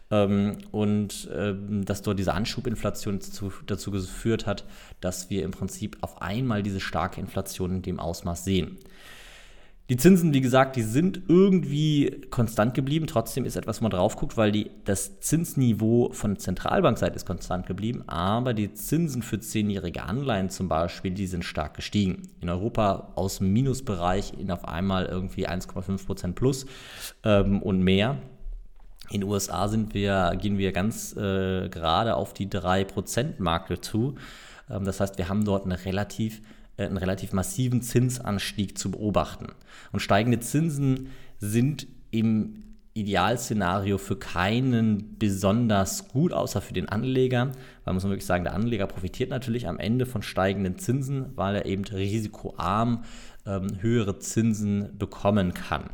Ähm, 0.09 0.57
und 0.71 1.29
ähm, 1.31 1.85
dass 1.85 2.01
dort 2.01 2.17
diese 2.17 2.33
Anschubinflation 2.33 3.21
zu, 3.21 3.53
dazu 3.67 3.91
geführt 3.91 4.47
hat, 4.47 4.65
dass 5.01 5.29
wir 5.29 5.43
im 5.43 5.51
Prinzip 5.51 5.97
auf 6.01 6.23
einmal 6.23 6.63
diese 6.63 6.79
starke 6.79 7.21
Inflation 7.21 7.75
in 7.75 7.81
dem 7.83 7.99
Ausmaß 7.99 8.43
sehen. 8.43 8.79
Die 9.87 9.97
Zinsen, 9.97 10.33
wie 10.33 10.41
gesagt, 10.41 10.75
die 10.77 10.81
sind 10.81 11.21
irgendwie 11.27 12.21
konstant 12.31 12.73
geblieben. 12.73 13.05
Trotzdem 13.05 13.45
ist 13.45 13.55
etwas, 13.55 13.81
wo 13.81 13.83
man 13.83 13.91
drauf 13.91 14.15
guckt, 14.15 14.35
weil 14.35 14.51
die, 14.51 14.71
das 14.83 15.19
Zinsniveau 15.19 16.09
von 16.11 16.37
Zentralbankseite 16.37 17.15
ist 17.15 17.27
konstant 17.27 17.67
geblieben, 17.67 18.03
aber 18.07 18.55
die 18.55 18.73
Zinsen 18.73 19.21
für 19.21 19.39
zehnjährige 19.39 20.01
Anleihen 20.01 20.49
zum 20.49 20.69
Beispiel, 20.69 21.11
die 21.11 21.27
sind 21.27 21.45
stark 21.45 21.75
gestiegen. 21.75 22.29
In 22.41 22.49
Europa 22.49 23.11
aus 23.13 23.37
dem 23.37 23.53
Minusbereich 23.53 24.33
in 24.39 24.49
auf 24.49 24.67
einmal 24.67 25.05
irgendwie 25.05 25.47
1,5 25.47 26.05
Prozent 26.07 26.35
plus 26.35 26.65
ähm, 27.23 27.61
und 27.61 27.83
mehr. 27.83 28.17
In 29.11 29.21
den 29.21 29.29
USA 29.29 29.67
sind 29.67 29.93
wir, 29.93 30.35
gehen 30.41 30.57
wir 30.57 30.71
ganz 30.71 31.15
äh, 31.15 31.69
gerade 31.69 32.15
auf 32.15 32.33
die 32.33 32.47
3%-Marke 32.47 33.81
zu. 33.81 34.15
Ähm, 34.67 34.83
das 34.83 34.99
heißt, 34.99 35.19
wir 35.19 35.29
haben 35.29 35.45
dort 35.45 35.65
eine 35.65 35.85
relativ 35.85 36.41
einen 36.77 36.97
relativ 36.97 37.33
massiven 37.33 37.81
Zinsanstieg 37.81 38.77
zu 38.77 38.91
beobachten. 38.91 39.47
Und 39.91 40.01
steigende 40.01 40.39
Zinsen 40.39 41.09
sind 41.39 41.87
im 42.11 42.63
Idealszenario 42.93 43.97
für 43.97 44.17
keinen 44.17 45.17
besonders 45.19 46.07
gut, 46.07 46.31
außer 46.31 46.61
für 46.61 46.73
den 46.73 46.87
Anleger, 46.87 47.51
weil 47.83 47.93
muss 47.93 48.03
man 48.03 48.11
wirklich 48.11 48.25
sagen, 48.25 48.45
der 48.45 48.53
Anleger 48.53 48.87
profitiert 48.87 49.29
natürlich 49.29 49.67
am 49.67 49.79
Ende 49.79 50.05
von 50.05 50.21
steigenden 50.21 50.77
Zinsen, 50.77 51.25
weil 51.35 51.55
er 51.55 51.65
eben 51.65 51.83
risikoarm 51.83 53.03
ähm, 53.45 53.81
höhere 53.81 54.19
Zinsen 54.19 54.97
bekommen 54.97 55.53
kann. 55.53 55.89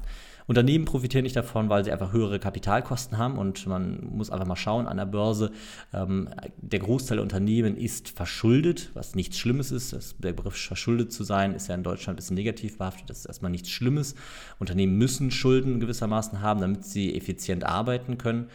Unternehmen 0.47 0.85
profitieren 0.85 1.23
nicht 1.23 1.35
davon, 1.35 1.69
weil 1.69 1.83
sie 1.83 1.91
einfach 1.91 2.13
höhere 2.13 2.39
Kapitalkosten 2.39 3.17
haben 3.17 3.37
und 3.37 3.65
man 3.67 4.05
muss 4.11 4.29
einfach 4.29 4.47
mal 4.47 4.55
schauen 4.55 4.87
an 4.87 4.97
der 4.97 5.05
Börse. 5.05 5.51
Ähm, 5.93 6.29
der 6.57 6.79
Großteil 6.79 7.17
der 7.17 7.23
Unternehmen 7.23 7.77
ist 7.77 8.09
verschuldet, 8.09 8.91
was 8.93 9.15
nichts 9.15 9.37
Schlimmes 9.37 9.71
ist. 9.71 9.93
Das, 9.93 10.15
der 10.17 10.33
Begriff 10.33 10.55
verschuldet 10.55 11.11
zu 11.11 11.23
sein 11.23 11.53
ist 11.53 11.67
ja 11.67 11.75
in 11.75 11.83
Deutschland 11.83 12.15
ein 12.15 12.17
bisschen 12.17 12.35
negativ 12.35 12.77
behaftet. 12.77 13.09
Das 13.09 13.19
ist 13.19 13.25
erstmal 13.25 13.51
nichts 13.51 13.69
Schlimmes. 13.69 14.15
Unternehmen 14.59 14.97
müssen 14.97 15.31
Schulden 15.31 15.79
gewissermaßen 15.79 16.41
haben, 16.41 16.61
damit 16.61 16.85
sie 16.85 17.15
effizient 17.15 17.63
arbeiten 17.63 18.17
können. 18.17 18.47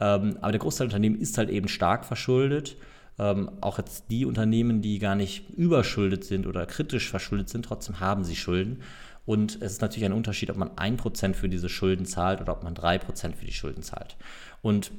Ähm, 0.00 0.36
aber 0.40 0.52
der 0.52 0.60
Großteil 0.60 0.88
der 0.88 0.96
Unternehmen 0.96 1.20
ist 1.20 1.38
halt 1.38 1.50
eben 1.50 1.68
stark 1.68 2.04
verschuldet. 2.04 2.76
Ähm, 3.18 3.50
auch 3.60 3.78
jetzt 3.78 4.10
die 4.10 4.24
Unternehmen, 4.24 4.80
die 4.80 4.98
gar 4.98 5.14
nicht 5.14 5.50
überschuldet 5.50 6.24
sind 6.24 6.46
oder 6.46 6.64
kritisch 6.66 7.10
verschuldet 7.10 7.50
sind, 7.50 7.64
trotzdem 7.66 8.00
haben 8.00 8.24
sie 8.24 8.36
Schulden. 8.36 8.80
Und 9.24 9.56
es 9.62 9.72
ist 9.72 9.82
natürlich 9.82 10.04
ein 10.04 10.12
Unterschied, 10.12 10.50
ob 10.50 10.56
man 10.56 10.70
1% 10.70 11.34
für 11.34 11.48
diese 11.48 11.68
Schulden 11.68 12.06
zahlt 12.06 12.40
oder 12.40 12.52
ob 12.52 12.64
man 12.64 12.74
3% 12.74 13.34
für 13.34 13.44
die 13.44 13.52
Schulden 13.52 13.82
zahlt. 13.82 14.16
Und 14.62 14.90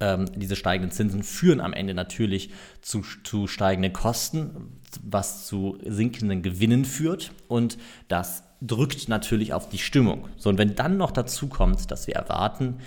ähm, 0.00 0.26
diese 0.36 0.56
steigenden 0.56 0.90
Zinsen 0.90 1.22
führen 1.22 1.60
am 1.60 1.72
Ende 1.72 1.94
natürlich 1.94 2.50
zu, 2.80 3.02
zu 3.22 3.46
steigenden 3.46 3.92
Kosten, 3.92 4.80
was 5.02 5.46
zu 5.46 5.78
sinkenden 5.84 6.42
Gewinnen 6.42 6.84
führt. 6.84 7.32
Und 7.48 7.78
das 8.08 8.44
drückt 8.60 9.08
natürlich 9.08 9.52
auf 9.52 9.68
die 9.68 9.78
Stimmung. 9.78 10.28
So, 10.36 10.48
und 10.48 10.58
wenn 10.58 10.74
dann 10.74 10.96
noch 10.96 11.10
dazu 11.10 11.48
kommt, 11.48 11.90
dass 11.90 12.06
wir 12.06 12.14
erwarten, 12.14 12.78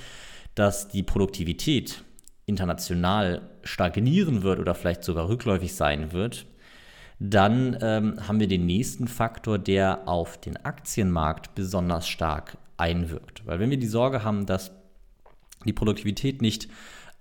dass 0.56 0.88
die 0.88 1.04
Produktivität 1.04 2.04
international 2.46 3.42
stagnieren 3.64 4.42
wird 4.42 4.60
oder 4.60 4.74
vielleicht 4.74 5.04
sogar 5.04 5.28
rückläufig 5.30 5.76
sein 5.76 6.14
wird, 6.14 6.46
dann 7.20 7.78
ähm, 7.82 8.28
haben 8.28 8.40
wir 8.40 8.48
den 8.48 8.66
nächsten 8.66 9.08
Faktor, 9.08 9.58
der 9.58 10.08
auf 10.08 10.40
den 10.40 10.58
Aktienmarkt 10.58 11.56
besonders 11.56 12.08
stark 12.08 12.58
einwirkt. 12.78 13.46
Weil 13.46 13.60
wenn 13.60 13.70
wir 13.70 13.80
die 13.80 13.88
Sorge 13.88 14.24
haben, 14.24 14.46
dass 14.46 14.72
die 15.66 15.74
Produktivität 15.74 16.42
nicht 16.42 16.68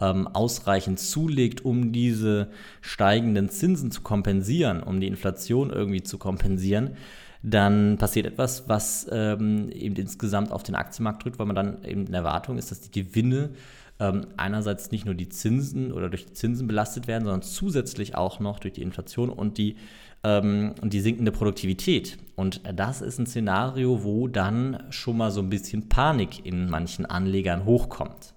ähm, 0.01 0.29
ausreichend 0.29 1.01
zulegt, 1.01 1.65
um 1.65 1.93
diese 1.93 2.51
steigenden 2.83 3.49
Zinsen 3.49 3.91
zu 3.91 4.03
kompensieren, 4.03 4.83
um 4.83 5.01
die 5.01 5.07
Inflation 5.07 5.71
irgendwie 5.71 6.03
zu 6.03 6.19
kompensieren, 6.19 6.97
dann 7.43 7.97
passiert 7.97 8.27
etwas, 8.27 8.69
was 8.69 9.07
ähm, 9.11 9.71
eben 9.71 9.95
insgesamt 9.97 10.53
auf 10.53 10.63
den 10.63 10.75
Aktienmarkt 10.75 11.25
drückt, 11.25 11.39
weil 11.39 11.47
man 11.47 11.57
dann 11.57 11.85
eben 11.85 12.07
in 12.07 12.15
Erwartung 12.15 12.59
ist, 12.59 12.71
dass 12.71 12.81
die 12.81 12.91
Gewinne 12.91 13.51
ähm, 13.99 14.27
einerseits 14.37 14.91
nicht 14.91 15.07
nur 15.07 15.15
die 15.15 15.29
Zinsen 15.29 15.93
oder 15.93 16.09
durch 16.09 16.27
die 16.27 16.33
Zinsen 16.33 16.67
belastet 16.67 17.07
werden, 17.07 17.25
sondern 17.25 17.43
zusätzlich 17.43 18.15
auch 18.15 18.41
noch 18.41 18.59
durch 18.59 18.75
die 18.75 18.83
Inflation 18.83 19.31
und 19.31 19.59
die, 19.59 19.77
ähm, 20.23 20.75
die 20.83 21.01
sinkende 21.01 21.33
Produktivität. 21.33 22.19
Und 22.35 22.61
das 22.75 23.01
ist 23.01 23.19
ein 23.19 23.27
Szenario, 23.27 24.05
wo 24.05 24.29
dann 24.29 24.85
schon 24.91 25.17
mal 25.17 25.31
so 25.31 25.41
ein 25.41 25.51
bisschen 25.51 25.89
Panik 25.89 26.45
in 26.45 26.69
manchen 26.69 27.07
Anlegern 27.07 27.65
hochkommt. 27.65 28.35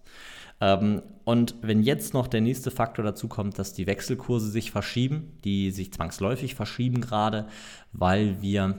Ähm, 0.62 1.02
und 1.26 1.56
wenn 1.62 1.84
jetzt 1.84 2.14
noch 2.14 2.28
der 2.28 2.42
nächste 2.42 2.72
Faktor 2.72 3.06
dazu 3.06 3.28
kommt, 3.28 3.60
dass 3.60 3.74
die 3.74 3.88
Wechselkurse 3.88 4.50
sich 4.50 4.72
verschieben, 4.72 5.38
die 5.44 5.72
sich 5.72 5.94
zwangsläufig 5.94 6.56
verschieben 6.56 7.02
gerade, 7.02 7.48
weil 7.92 8.42
wir, 8.42 8.76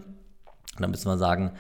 da 0.78 0.88
müssen 0.88 1.06
wir 1.06 1.18
sagen, 1.18 1.52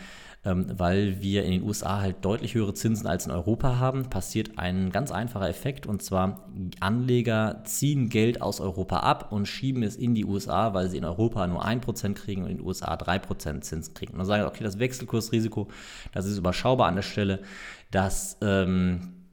weil 0.42 1.20
wir 1.20 1.44
in 1.44 1.50
den 1.50 1.62
USA 1.62 2.00
halt 2.00 2.24
deutlich 2.24 2.54
höhere 2.54 2.72
Zinsen 2.72 3.06
als 3.06 3.26
in 3.26 3.32
Europa 3.32 3.78
haben, 3.78 4.08
passiert 4.08 4.56
ein 4.56 4.90
ganz 4.90 5.12
einfacher 5.12 5.48
Effekt 5.48 5.86
und 5.86 6.02
zwar 6.02 6.48
Anleger 6.80 7.60
ziehen 7.64 8.08
Geld 8.08 8.40
aus 8.40 8.58
Europa 8.60 9.00
ab 9.00 9.32
und 9.32 9.46
schieben 9.46 9.82
es 9.82 9.96
in 9.96 10.14
die 10.14 10.24
USA, 10.24 10.72
weil 10.72 10.88
sie 10.88 10.96
in 10.96 11.04
Europa 11.04 11.46
nur 11.46 11.66
1% 11.66 12.14
kriegen 12.14 12.44
und 12.44 12.50
in 12.50 12.56
den 12.56 12.66
USA 12.66 12.94
3% 12.94 13.60
Zins 13.60 13.92
kriegen. 13.92 14.12
Und 14.12 14.18
dann 14.20 14.26
sagen, 14.26 14.44
okay, 14.44 14.64
das 14.64 14.78
Wechselkursrisiko, 14.78 15.68
das 16.12 16.24
ist 16.24 16.38
überschaubar 16.38 16.88
an 16.88 16.96
der 16.96 17.02
Stelle, 17.02 17.40
das, 17.90 18.38
ähm, 18.40 19.26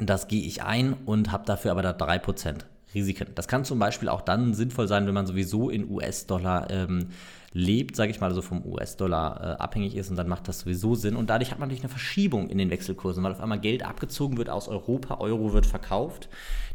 das 0.00 0.26
gehe 0.26 0.42
ich 0.42 0.64
ein 0.64 0.94
und 1.06 1.30
habe 1.30 1.46
dafür 1.46 1.70
aber 1.70 1.82
da 1.82 1.92
3% 1.92 2.64
Risiken. 2.92 3.28
Das 3.36 3.46
kann 3.46 3.64
zum 3.64 3.78
Beispiel 3.78 4.08
auch 4.08 4.22
dann 4.22 4.54
sinnvoll 4.54 4.88
sein, 4.88 5.06
wenn 5.06 5.14
man 5.14 5.26
sowieso 5.26 5.70
in 5.70 5.88
US-Dollar 5.88 6.70
ähm, 6.70 7.10
lebt, 7.52 7.96
sage 7.96 8.10
ich 8.10 8.20
mal, 8.20 8.28
also 8.28 8.42
vom 8.42 8.64
US-Dollar 8.64 9.40
äh, 9.40 9.62
abhängig 9.62 9.96
ist 9.96 10.10
und 10.10 10.16
dann 10.16 10.28
macht 10.28 10.46
das 10.46 10.60
sowieso 10.60 10.94
Sinn. 10.94 11.16
Und 11.16 11.30
dadurch 11.30 11.50
hat 11.50 11.58
man 11.58 11.68
natürlich 11.68 11.82
eine 11.82 11.90
Verschiebung 11.90 12.48
in 12.48 12.58
den 12.58 12.70
Wechselkursen, 12.70 13.22
weil 13.24 13.32
auf 13.32 13.40
einmal 13.40 13.60
Geld 13.60 13.84
abgezogen 13.84 14.38
wird 14.38 14.50
aus 14.50 14.68
Europa, 14.68 15.18
Euro 15.18 15.52
wird 15.52 15.66
verkauft, 15.66 16.28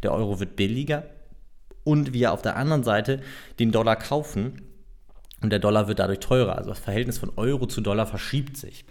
der 0.03 0.11
Euro 0.13 0.39
wird 0.39 0.55
billiger 0.55 1.03
und 1.83 2.13
wir 2.13 2.33
auf 2.33 2.41
der 2.41 2.57
anderen 2.57 2.83
Seite 2.83 3.21
den 3.59 3.71
Dollar 3.71 3.95
kaufen 3.95 4.61
und 5.41 5.49
der 5.49 5.59
Dollar 5.59 5.87
wird 5.87 5.99
dadurch 5.99 6.19
teurer. 6.19 6.57
Also 6.57 6.69
das 6.69 6.79
Verhältnis 6.79 7.19
von 7.19 7.31
Euro 7.37 7.67
zu 7.67 7.79
Dollar 7.81 8.05
verschiebt 8.05 8.57
sich. 8.57 8.85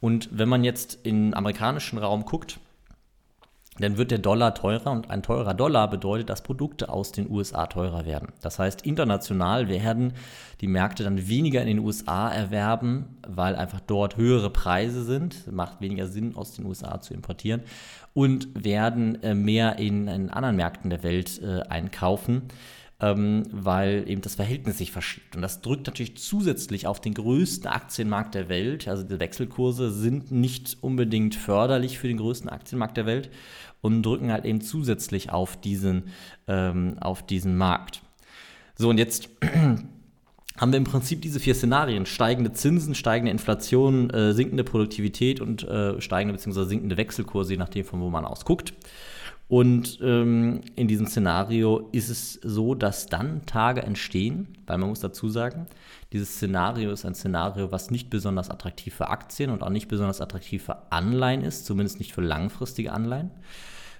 Und 0.00 0.28
wenn 0.32 0.48
man 0.48 0.64
jetzt 0.64 0.98
im 1.04 1.32
amerikanischen 1.32 1.98
Raum 1.98 2.24
guckt, 2.24 2.58
dann 3.82 3.98
wird 3.98 4.10
der 4.10 4.18
Dollar 4.18 4.54
teurer 4.54 4.90
und 4.90 5.10
ein 5.10 5.22
teurer 5.22 5.54
Dollar 5.54 5.88
bedeutet, 5.90 6.30
dass 6.30 6.42
Produkte 6.42 6.88
aus 6.88 7.12
den 7.12 7.30
USA 7.30 7.66
teurer 7.66 8.06
werden. 8.06 8.28
Das 8.40 8.58
heißt, 8.58 8.82
international 8.82 9.68
werden 9.68 10.14
die 10.60 10.68
Märkte 10.68 11.04
dann 11.04 11.28
weniger 11.28 11.60
in 11.60 11.66
den 11.66 11.78
USA 11.80 12.30
erwerben, 12.30 13.18
weil 13.26 13.56
einfach 13.56 13.80
dort 13.80 14.16
höhere 14.16 14.50
Preise 14.50 15.04
sind, 15.04 15.50
macht 15.52 15.80
weniger 15.80 16.06
Sinn 16.06 16.36
aus 16.36 16.52
den 16.52 16.66
USA 16.66 17.00
zu 17.00 17.14
importieren 17.14 17.62
und 18.14 18.48
werden 18.54 19.22
äh, 19.22 19.34
mehr 19.34 19.78
in, 19.78 20.08
in 20.08 20.30
anderen 20.30 20.56
Märkten 20.56 20.90
der 20.90 21.02
Welt 21.02 21.40
äh, 21.42 21.62
einkaufen 21.68 22.42
ähm, 23.02 23.42
weil 23.50 24.08
eben 24.08 24.22
das 24.22 24.36
Verhältnis 24.36 24.78
sich 24.78 24.92
verschiebt. 24.92 25.34
Und 25.34 25.42
das 25.42 25.60
drückt 25.60 25.86
natürlich 25.88 26.16
zusätzlich 26.16 26.86
auf 26.86 27.00
den 27.00 27.14
größten 27.14 27.68
Aktienmarkt 27.68 28.36
der 28.36 28.48
Welt. 28.48 28.86
Also 28.86 29.02
die 29.02 29.18
Wechselkurse 29.18 29.90
sind 29.90 30.30
nicht 30.30 30.78
unbedingt 30.80 31.34
förderlich 31.34 31.98
für 31.98 32.06
den 32.06 32.18
größten 32.18 32.48
Aktienmarkt 32.48 32.96
der 32.96 33.06
Welt 33.06 33.30
und 33.80 34.04
drücken 34.04 34.30
halt 34.30 34.44
eben 34.44 34.60
zusätzlich 34.60 35.30
auf 35.30 35.60
diesen, 35.60 36.04
ähm, 36.46 36.96
auf 37.00 37.26
diesen 37.26 37.56
Markt. 37.56 38.02
So, 38.76 38.88
und 38.88 38.98
jetzt 38.98 39.28
haben 40.56 40.72
wir 40.72 40.76
im 40.76 40.84
Prinzip 40.84 41.22
diese 41.22 41.40
vier 41.40 41.56
Szenarien. 41.56 42.06
Steigende 42.06 42.52
Zinsen, 42.52 42.94
steigende 42.94 43.32
Inflation, 43.32 44.10
äh, 44.10 44.32
sinkende 44.32 44.62
Produktivität 44.62 45.40
und 45.40 45.64
äh, 45.64 46.00
steigende 46.00 46.34
bzw. 46.34 46.66
sinkende 46.66 46.96
Wechselkurse, 46.96 47.54
je 47.54 47.58
nachdem, 47.58 47.84
von 47.84 48.00
wo 48.00 48.10
man 48.10 48.24
aus 48.24 48.44
guckt. 48.44 48.74
Und 49.48 49.98
ähm, 50.02 50.62
in 50.76 50.88
diesem 50.88 51.06
Szenario 51.06 51.88
ist 51.92 52.08
es 52.08 52.34
so, 52.42 52.74
dass 52.74 53.06
dann 53.06 53.44
Tage 53.44 53.82
entstehen, 53.82 54.48
weil 54.66 54.78
man 54.78 54.88
muss 54.88 55.00
dazu 55.00 55.28
sagen, 55.28 55.66
dieses 56.12 56.36
Szenario 56.36 56.90
ist 56.90 57.04
ein 57.04 57.14
Szenario, 57.14 57.70
was 57.70 57.90
nicht 57.90 58.08
besonders 58.08 58.48
attraktiv 58.48 58.94
für 58.94 59.08
Aktien 59.08 59.50
und 59.50 59.62
auch 59.62 59.68
nicht 59.70 59.88
besonders 59.88 60.22
attraktiv 60.22 60.64
für 60.64 60.90
Anleihen 60.90 61.42
ist, 61.42 61.66
zumindest 61.66 61.98
nicht 61.98 62.14
für 62.14 62.22
langfristige 62.22 62.92
Anleihen. 62.92 63.30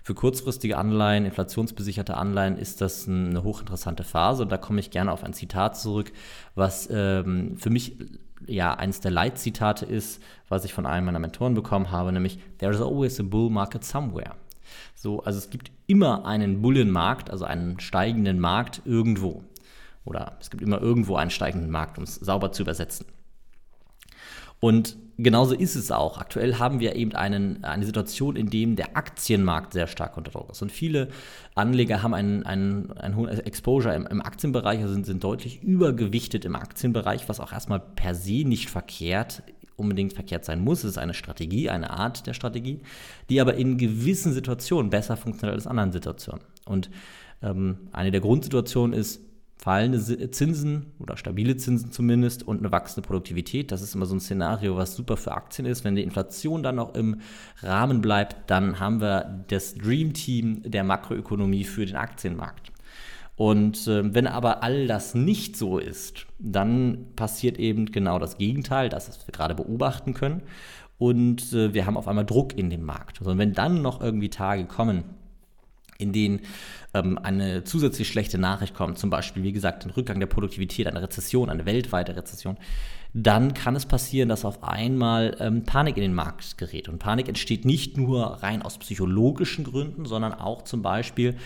Für 0.05 0.15
kurzfristige 0.15 0.79
Anleihen, 0.79 1.27
inflationsbesicherte 1.27 2.17
Anleihen 2.17 2.57
ist 2.59 2.81
das 2.81 3.07
eine 3.07 3.45
hochinteressante 3.45 4.03
Phase 4.03 4.43
und 4.43 4.51
da 4.51 4.57
komme 4.57 4.81
ich 4.81 4.91
gerne 4.91 5.13
auf 5.13 5.23
ein 5.23 5.33
Zitat 5.33 5.79
zurück, 5.79 6.13
was 6.55 6.89
ähm, 6.91 7.57
für 7.57 7.71
mich 7.71 7.97
ja 8.47 8.75
eines 8.75 9.01
der 9.01 9.13
Leitzitate 9.13 9.87
ist, 9.87 10.21
was 10.49 10.65
ich 10.65 10.75
von 10.75 10.87
einem 10.87 11.07
meiner 11.07 11.21
Mentoren 11.21 11.55
bekommen 11.55 11.93
habe, 11.93 12.11
nämlich 12.11 12.39
There 12.59 12.73
is 12.73 12.81
always 12.81 13.21
a 13.21 13.23
bull 13.23 13.49
market 13.49 13.85
somewhere. 13.85 14.35
So, 14.95 15.23
also 15.23 15.39
es 15.39 15.51
gibt 15.51 15.71
immer 15.87 16.25
einen 16.25 16.63
Bullenmarkt, 16.63 17.31
also 17.31 17.45
einen 17.45 17.81
steigenden 17.81 18.39
Markt 18.41 18.83
irgendwo. 18.85 19.45
Oder 20.05 20.37
es 20.41 20.51
gibt 20.51 20.63
immer 20.63 20.81
irgendwo 20.81 21.17
einen 21.17 21.31
steigenden 21.31 21.71
Markt, 21.71 21.99
um 21.99 22.05
es 22.05 22.17
sauber 22.17 22.53
zu 22.53 22.63
übersetzen. 22.63 23.07
Und 24.61 24.97
genauso 25.19 25.55
ist 25.55 25.75
es 25.75 25.91
auch. 25.91 26.19
Aktuell 26.19 26.61
haben 26.61 26.79
wir 26.79 26.95
eben 26.95 27.15
einen, 27.15 27.65
eine 27.65 27.85
Situation, 27.85 28.37
in 28.37 28.49
dem 28.49 28.77
der 28.77 28.97
Aktienmarkt 28.97 29.73
sehr 29.73 29.89
stark 29.89 30.17
unter 30.17 30.31
Druck 30.31 30.51
ist. 30.51 30.63
Und 30.63 30.71
viele 30.71 31.09
Anleger 31.57 32.03
haben 32.03 32.15
einen, 32.15 32.45
einen, 32.45 32.93
einen 32.93 33.17
hohen 33.17 33.29
Exposure 33.29 33.95
im, 33.95 34.07
im 34.07 34.23
Aktienbereich, 34.23 34.81
also 34.81 34.95
sind, 34.95 35.07
sind 35.07 35.25
deutlich 35.25 35.63
übergewichtet 35.65 36.45
im 36.45 36.55
Aktienbereich, 36.55 37.29
was 37.29 37.41
auch 37.41 37.53
erstmal 37.53 37.81
per 37.81 38.15
se 38.15 38.45
nicht 38.45 38.71
verkehrt 38.71 39.43
unbedingt 39.83 40.15
verkehrt 40.15 40.45
sein 40.45 40.63
muss. 40.63 40.85
Es 40.85 40.93
ist 40.93 40.99
eine 40.99 41.15
Strategie, 41.15 41.69
eine 41.69 41.91
Art 41.91 42.27
der 42.27 42.35
Strategie, 42.35 42.81
die 43.29 43.41
aber 43.41 43.55
in 43.55 43.77
gewissen 43.77 44.33
Situationen 44.33 44.91
besser 44.91 45.17
funktioniert 45.17 45.55
als 45.55 45.65
in 45.65 45.71
anderen 45.71 45.93
Situationen. 45.93 46.45
Und 46.65 46.91
ähm, 47.43 47.77
eine 47.93 48.11
der 48.11 48.21
Grundsituationen 48.21 48.99
ist 48.99 49.21
fallende 49.63 50.31
Zinsen 50.33 50.87
oder 50.99 51.17
stabile 51.17 51.57
Zinsen 51.57 51.93
zumindest 51.93 52.43
und 52.43 52.59
eine 52.59 52.73
wachsende 52.73 53.07
Produktivität. 53.07 53.71
Das 53.71 53.81
ist 53.81 53.95
immer 53.95 54.07
so 54.07 54.17
ein 54.17 54.21
Szenario, 54.21 54.77
was 54.77 54.97
super 54.97 55.17
für 55.17 55.33
Aktien 55.33 55.67
ist. 55.67 55.85
Wenn 55.85 55.95
die 55.95 56.03
Inflation 56.03 56.65
dann 56.65 56.77
noch 56.77 56.97
im 56.97 57.21
Rahmen 57.61 58.01
bleibt, 58.01 58.51
dann 58.51 58.81
haben 58.81 59.01
wir 59.01 59.45
das 59.49 59.75
Dream 59.77 60.15
Team 60.15 60.63
der 60.65 60.83
Makroökonomie 60.83 61.63
für 61.63 61.87
den 61.87 61.95
Aktienmarkt. 61.95 62.73
Und 63.37 63.87
äh, 63.87 64.15
wenn 64.15 64.27
aber 64.27 64.63
all 64.63 64.87
das 64.87 65.15
nicht 65.15 65.57
so 65.57 65.79
ist, 65.79 66.27
dann 66.39 67.07
passiert 67.17 67.59
eben 67.59 67.87
genau 67.87 68.19
das 68.19 68.37
Gegenteil, 68.37 68.89
das 68.89 69.27
wir 69.27 69.33
gerade 69.33 69.55
beobachten 69.55 70.15
können. 70.15 70.43
Und 70.99 71.53
äh, 71.53 71.75
wir 71.75 71.87
haben 71.87 71.97
auf 71.97 72.07
einmal 72.07 72.27
Druck 72.27 72.57
in 72.57 72.71
dem 72.71 72.85
Markt. 72.85 73.21
Also 73.21 73.37
wenn 73.39 73.55
dann 73.55 73.83
noch 73.83 74.01
irgendwie 74.01 74.31
Tage 74.31 74.67
kommen, 74.67 75.05
in 75.99 76.13
denen 76.13 76.41
ähm, 76.95 77.19
eine 77.19 77.65
zusätzlich 77.65 78.09
schlechte 78.09 78.39
Nachricht 78.39 78.75
kommt, 78.75 78.99
zum 78.99 79.11
Beispiel, 79.11 79.43
wie 79.43 79.53
gesagt, 79.53 79.85
ein 79.85 79.91
Rückgang 79.91 80.21
der 80.21 80.27
Produktivität, 80.27 80.87
eine 80.87 81.03
Rezession, 81.03 81.49
eine 81.49 81.65
weltweite 81.65 82.15
Rezession, 82.15 82.57
dann 83.15 83.53
kann 83.53 83.77
es 83.77 83.85
passieren, 83.85 84.31
dass 84.31 84.47
auf 84.47 84.65
einmal 84.65 85.37
ähm, 85.39 85.65
Panik 85.65 85.97
in 85.97 86.03
den 86.03 86.15
Markt 86.15 86.57
gerät. 86.57 86.89
Und 86.89 86.99
Panik 86.99 87.29
entsteht 87.29 87.67
nicht 87.67 87.99
nur 87.99 88.43
rein 88.43 88.63
aus 88.63 88.79
psychologischen 88.79 89.65
Gründen, 89.65 90.07
sondern 90.07 90.33
auch 90.33 90.63
zum 90.63 90.81
Beispiel, 90.81 91.37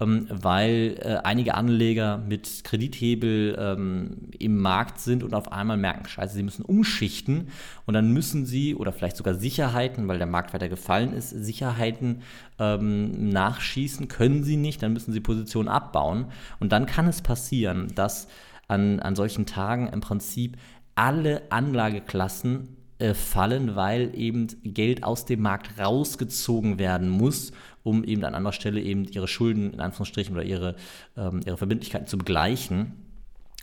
ähm, 0.00 0.26
weil 0.28 0.96
äh, 1.00 1.16
einige 1.24 1.54
Anleger 1.54 2.18
mit 2.18 2.64
Kredithebel 2.64 3.56
ähm, 3.58 4.28
im 4.38 4.58
Markt 4.60 5.00
sind 5.00 5.22
und 5.22 5.34
auf 5.34 5.50
einmal 5.50 5.78
merken, 5.78 6.06
scheiße, 6.06 6.34
sie 6.34 6.42
müssen 6.42 6.64
umschichten. 6.64 7.48
Und 7.86 7.94
dann 7.94 8.12
müssen 8.12 8.44
sie 8.44 8.74
oder 8.74 8.92
vielleicht 8.92 9.16
sogar 9.16 9.34
Sicherheiten, 9.34 10.06
weil 10.08 10.18
der 10.18 10.26
Markt 10.26 10.52
weiter 10.52 10.68
gefallen 10.68 11.14
ist, 11.14 11.30
Sicherheiten 11.30 12.20
ähm, 12.58 13.30
nachschießen, 13.30 14.08
können 14.08 14.44
sie 14.44 14.58
nicht, 14.58 14.82
dann 14.82 14.92
müssen 14.92 15.12
sie 15.12 15.20
Positionen 15.20 15.70
abbauen. 15.70 16.26
Und 16.60 16.72
dann 16.72 16.84
kann 16.84 17.06
es 17.06 17.22
passieren, 17.22 17.92
dass 17.94 18.28
an, 18.68 19.00
an 19.00 19.16
solchen 19.16 19.46
Tagen 19.46 19.88
im 19.88 20.00
Prinzip 20.00 20.56
alle 20.94 21.42
Anlageklassen 21.50 22.76
äh, 22.98 23.14
fallen, 23.14 23.76
weil 23.76 24.12
eben 24.14 24.46
Geld 24.62 25.02
aus 25.02 25.24
dem 25.26 25.42
Markt 25.42 25.78
rausgezogen 25.78 26.78
werden 26.78 27.08
muss, 27.08 27.52
um 27.82 28.04
eben 28.04 28.24
an 28.24 28.34
anderer 28.34 28.52
Stelle 28.52 28.80
eben 28.80 29.04
ihre 29.04 29.28
Schulden 29.28 29.72
in 29.72 29.80
Anführungsstrichen 29.80 30.34
oder 30.34 30.44
ihre, 30.44 30.76
ähm, 31.16 31.40
ihre 31.44 31.56
Verbindlichkeiten 31.56 32.06
zu 32.06 32.16
begleichen. 32.16 33.04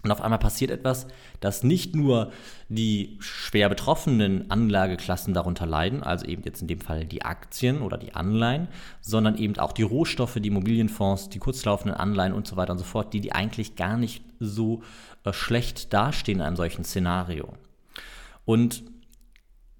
Und 0.03 0.11
auf 0.11 0.21
einmal 0.21 0.39
passiert 0.39 0.71
etwas, 0.71 1.07
dass 1.41 1.63
nicht 1.63 1.95
nur 1.95 2.31
die 2.69 3.17
schwer 3.19 3.69
betroffenen 3.69 4.50
Anlageklassen 4.50 5.33
darunter 5.33 5.67
leiden, 5.67 6.01
also 6.01 6.25
eben 6.25 6.41
jetzt 6.43 6.61
in 6.61 6.67
dem 6.67 6.81
Fall 6.81 7.05
die 7.05 7.23
Aktien 7.23 7.81
oder 7.81 7.97
die 7.97 8.15
Anleihen, 8.15 8.67
sondern 9.01 9.38
eben 9.38 9.57
auch 9.59 9.73
die 9.73 9.83
Rohstoffe, 9.83 10.39
die 10.39 10.47
Immobilienfonds, 10.50 11.29
die 11.29 11.39
kurzlaufenden 11.39 11.95
Anleihen 11.95 12.33
und 12.33 12.47
so 12.47 12.55
weiter 12.55 12.71
und 12.71 12.79
so 12.79 12.83
fort, 12.83 13.13
die, 13.13 13.21
die 13.21 13.33
eigentlich 13.33 13.75
gar 13.75 13.97
nicht 13.97 14.23
so 14.39 14.81
schlecht 15.31 15.93
dastehen 15.93 16.39
in 16.39 16.45
einem 16.45 16.55
solchen 16.55 16.83
Szenario. 16.83 17.53
Und 18.45 18.83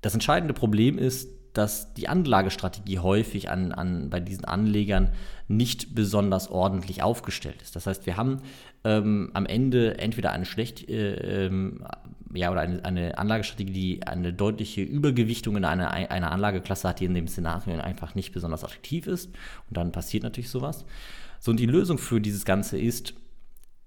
das 0.01 0.13
entscheidende 0.13 0.53
Problem 0.53 0.98
ist, 0.98 1.29
dass 1.53 1.93
die 1.93 2.07
Anlagestrategie 2.07 3.00
häufig 3.00 3.50
an, 3.50 3.71
an, 3.71 4.10
bei 4.10 4.19
diesen 4.19 4.45
Anlegern 4.45 5.12
nicht 5.48 5.93
besonders 5.95 6.50
ordentlich 6.50 7.03
aufgestellt 7.03 7.62
ist. 7.62 7.75
Das 7.75 7.88
heißt, 7.88 8.05
wir 8.05 8.15
haben 8.15 8.41
ähm, 8.83 9.31
am 9.33 9.45
Ende 9.45 9.98
entweder 9.98 10.31
eine 10.31 10.45
schlecht, 10.45 10.88
äh, 10.89 11.48
ähm, 11.48 11.83
ja, 12.33 12.51
oder 12.51 12.62
eine, 12.62 12.86
eine, 12.86 13.17
Anlagestrategie, 13.17 13.74
die 13.74 14.07
eine 14.07 14.31
deutliche 14.31 14.81
Übergewichtung 14.81 15.57
in 15.57 15.65
einer, 15.65 15.91
einer 15.91 16.31
Anlageklasse 16.31 16.88
hat, 16.88 17.01
die 17.01 17.05
in 17.05 17.13
dem 17.13 17.27
Szenario 17.27 17.77
einfach 17.81 18.15
nicht 18.15 18.31
besonders 18.31 18.63
attraktiv 18.63 19.07
ist. 19.07 19.27
Und 19.67 19.75
dann 19.75 19.91
passiert 19.91 20.24
natürlich 20.24 20.50
sowas. 20.50 20.86
So, 21.39 21.51
und 21.51 21.60
die 21.60 21.65
Lösung 21.65 21.98
für 21.98 22.21
dieses 22.21 22.45
Ganze 22.45 22.79
ist, 22.79 23.13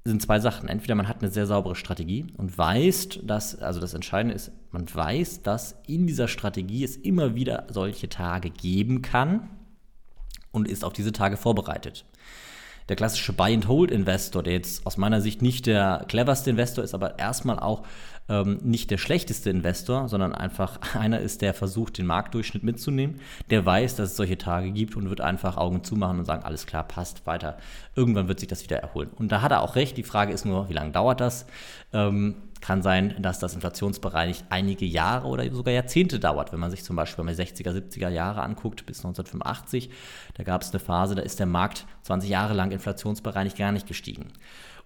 sind 0.04 0.20
zwei 0.20 0.38
Sachen. 0.38 0.68
Entweder 0.68 0.94
man 0.94 1.08
hat 1.08 1.22
eine 1.22 1.30
sehr 1.30 1.46
saubere 1.46 1.74
Strategie 1.74 2.26
und 2.36 2.56
weiß, 2.56 3.20
dass, 3.22 3.58
also 3.60 3.80
das 3.80 3.94
Entscheidende 3.94 4.34
ist, 4.34 4.52
man 4.70 4.86
weiß, 4.92 5.42
dass 5.42 5.76
in 5.86 6.06
dieser 6.06 6.28
Strategie 6.28 6.84
es 6.84 6.96
immer 6.96 7.34
wieder 7.34 7.66
solche 7.70 8.08
Tage 8.08 8.50
geben 8.50 9.00
kann 9.00 9.48
und 10.52 10.68
ist 10.68 10.84
auf 10.84 10.92
diese 10.92 11.12
Tage 11.12 11.36
vorbereitet 11.36 12.04
der 12.88 12.96
klassische 12.96 13.32
Buy-and-Hold-Investor, 13.32 14.42
der 14.42 14.52
jetzt 14.54 14.86
aus 14.86 14.96
meiner 14.96 15.20
Sicht 15.20 15.42
nicht 15.42 15.66
der 15.66 16.04
cleverste 16.08 16.50
Investor 16.50 16.84
ist, 16.84 16.94
aber 16.94 17.18
erstmal 17.18 17.58
auch 17.58 17.84
ähm, 18.28 18.58
nicht 18.62 18.90
der 18.90 18.98
schlechteste 18.98 19.50
Investor, 19.50 20.08
sondern 20.08 20.34
einfach 20.34 20.78
einer 20.94 21.20
ist, 21.20 21.42
der 21.42 21.54
versucht, 21.54 21.98
den 21.98 22.06
Marktdurchschnitt 22.06 22.62
mitzunehmen, 22.62 23.20
der 23.50 23.64
weiß, 23.64 23.96
dass 23.96 24.10
es 24.10 24.16
solche 24.16 24.38
Tage 24.38 24.70
gibt 24.70 24.96
und 24.96 25.08
wird 25.08 25.20
einfach 25.20 25.56
Augen 25.56 25.84
zumachen 25.84 26.18
und 26.18 26.24
sagen, 26.24 26.44
alles 26.44 26.66
klar, 26.66 26.84
passt 26.84 27.26
weiter. 27.26 27.58
Irgendwann 27.94 28.28
wird 28.28 28.40
sich 28.40 28.48
das 28.48 28.62
wieder 28.62 28.78
erholen. 28.78 29.10
Und 29.16 29.30
da 29.32 29.42
hat 29.42 29.52
er 29.52 29.62
auch 29.62 29.76
recht. 29.76 29.96
Die 29.96 30.02
Frage 30.02 30.32
ist 30.32 30.44
nur, 30.44 30.68
wie 30.68 30.74
lange 30.74 30.92
dauert 30.92 31.20
das? 31.20 31.46
Ähm, 31.92 32.36
kann 32.64 32.80
sein, 32.80 33.14
dass 33.18 33.38
das 33.38 33.52
inflationsbereinigt 33.54 34.46
einige 34.48 34.86
Jahre 34.86 35.28
oder 35.28 35.44
sogar 35.52 35.74
Jahrzehnte 35.74 36.18
dauert. 36.18 36.50
Wenn 36.50 36.60
man 36.60 36.70
sich 36.70 36.82
zum 36.82 36.96
Beispiel 36.96 37.22
mal 37.22 37.34
60er, 37.34 37.72
70er 37.72 38.08
Jahre 38.08 38.40
anguckt, 38.40 38.86
bis 38.86 39.04
1985, 39.04 39.90
da 40.32 40.44
gab 40.44 40.62
es 40.62 40.70
eine 40.70 40.80
Phase, 40.80 41.14
da 41.14 41.20
ist 41.20 41.38
der 41.38 41.46
Markt 41.46 41.84
20 42.04 42.30
Jahre 42.30 42.54
lang 42.54 42.70
inflationsbereinigt 42.70 43.58
gar 43.58 43.70
nicht 43.70 43.86
gestiegen. 43.86 44.28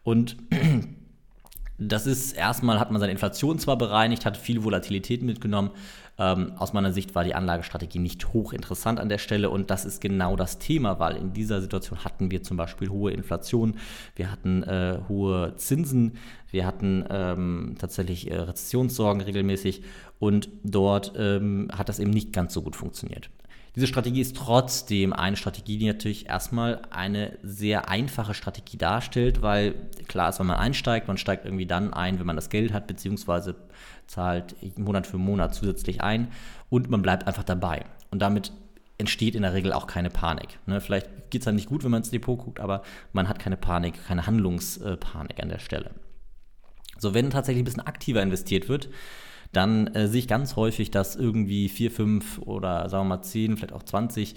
Und 0.03 0.37
das 1.79 2.09
ist 2.09 2.33
erstmal, 2.33 2.81
hat 2.81 2.91
man 2.91 2.99
seine 2.99 3.13
Inflation 3.13 3.61
zwar 3.61 3.79
bereinigt, 3.79 4.27
hat 4.27 4.37
viel 4.37 4.65
Volatilität 4.65 5.23
mitgenommen. 5.23 5.71
Ähm, 6.19 6.53
aus 6.57 6.73
meiner 6.73 6.93
Sicht 6.93 7.15
war 7.15 7.25
die 7.25 7.35
Anlagestrategie 7.35 7.99
nicht 7.99 8.33
hochinteressant 8.33 8.99
an 8.99 9.09
der 9.09 9.19
Stelle 9.19 9.51
und 9.51 9.71
das 9.71 9.85
ist 9.85 10.01
genau 10.01 10.37
das 10.37 10.59
Thema, 10.59 10.99
weil 10.99 11.17
in 11.17 11.33
dieser 11.33 11.61
Situation 11.61 12.05
hatten 12.05 12.31
wir 12.31 12.43
zum 12.43 12.57
Beispiel 12.57 12.89
hohe 12.89 13.13
Inflation, 13.13 13.77
wir 14.17 14.31
hatten 14.31 14.63
äh, 14.65 14.99
hohe 15.09 15.55
Zinsen, 15.57 16.17
wir 16.51 16.67
hatten 16.67 17.05
ähm, 17.09 17.77
tatsächlich 17.79 18.31
äh, 18.31 18.37
Rezessionssorgen 18.37 19.23
regelmäßig 19.23 19.83
und 20.19 20.49
dort 20.65 21.13
ähm, 21.17 21.69
hat 21.73 21.89
das 21.89 22.01
eben 22.01 22.11
nicht 22.11 22.33
ganz 22.33 22.53
so 22.53 22.63
gut 22.63 22.75
funktioniert. 22.75 23.31
Diese 23.77 23.87
Strategie 23.87 24.21
ist 24.21 24.37
trotzdem 24.37 25.13
eine 25.13 25.37
Strategie, 25.37 25.79
die 25.79 25.87
natürlich 25.87 26.29
erstmal 26.29 26.83
eine 26.91 27.39
sehr 27.43 27.89
einfache 27.89 28.35
Strategie 28.35 28.77
darstellt, 28.77 29.43
weil 29.43 29.75
klar 30.09 30.31
ist, 30.31 30.41
wenn 30.41 30.47
man 30.47 30.59
einsteigt, 30.59 31.07
man 31.09 31.19
steigt 31.19 31.45
irgendwie 31.45 31.67
dann 31.67 31.93
ein, 31.93 32.19
wenn 32.19 32.27
man 32.27 32.37
das 32.37 32.51
Geld 32.51 32.73
hat, 32.73 32.87
beziehungsweise 32.87 33.55
zahlt 34.07 34.57
Monat 34.79 35.07
für 35.07 35.19
Monat 35.19 35.55
zusätzlich 35.55 36.01
ein 36.01 36.29
und 36.71 36.91
man 36.91 37.03
bleibt 37.03 37.27
einfach 37.27 37.45
dabei. 37.45 37.85
Und 38.11 38.21
damit 38.21 38.53
entsteht 38.97 39.35
in 39.35 39.43
der 39.43 39.55
Regel 39.55 39.73
auch 39.73 39.87
keine 39.87 40.11
Panik. 40.11 40.59
Ne? 40.67 40.81
Vielleicht 40.81 41.31
geht 41.31 41.43
es 41.43 41.45
dann 41.45 41.55
nicht 41.55 41.69
gut, 41.69 41.85
wenn 41.85 41.91
man 41.91 42.03
ins 42.03 42.11
Depot 42.11 42.39
guckt, 42.39 42.61
aber 42.61 42.83
man 43.13 43.29
hat 43.29 43.39
keine 43.39 43.57
Panik, 43.57 44.05
keine 44.07 44.27
Handlungspanik 44.27 45.41
an 45.41 45.49
der 45.49 45.61
Stelle. 45.61 45.93
So, 46.99 47.15
wenn 47.15 47.31
tatsächlich 47.31 47.63
ein 47.63 47.65
bisschen 47.65 47.87
aktiver 47.87 48.23
investiert 48.23 48.69
wird, 48.69 48.89
dann 49.53 49.89
äh, 49.89 50.09
sehe 50.09 50.21
ich 50.21 50.29
ganz 50.29 50.57
häufig, 50.57 50.91
dass 50.91 51.17
irgendwie 51.17 51.69
vier, 51.69 51.91
fünf 51.91 52.39
oder 52.39 52.89
sagen 52.89 53.09
wir 53.09 53.17
mal 53.17 53.23
zehn, 53.23 53.57
vielleicht 53.57 53.73
auch 53.73 53.83
20 53.83 54.35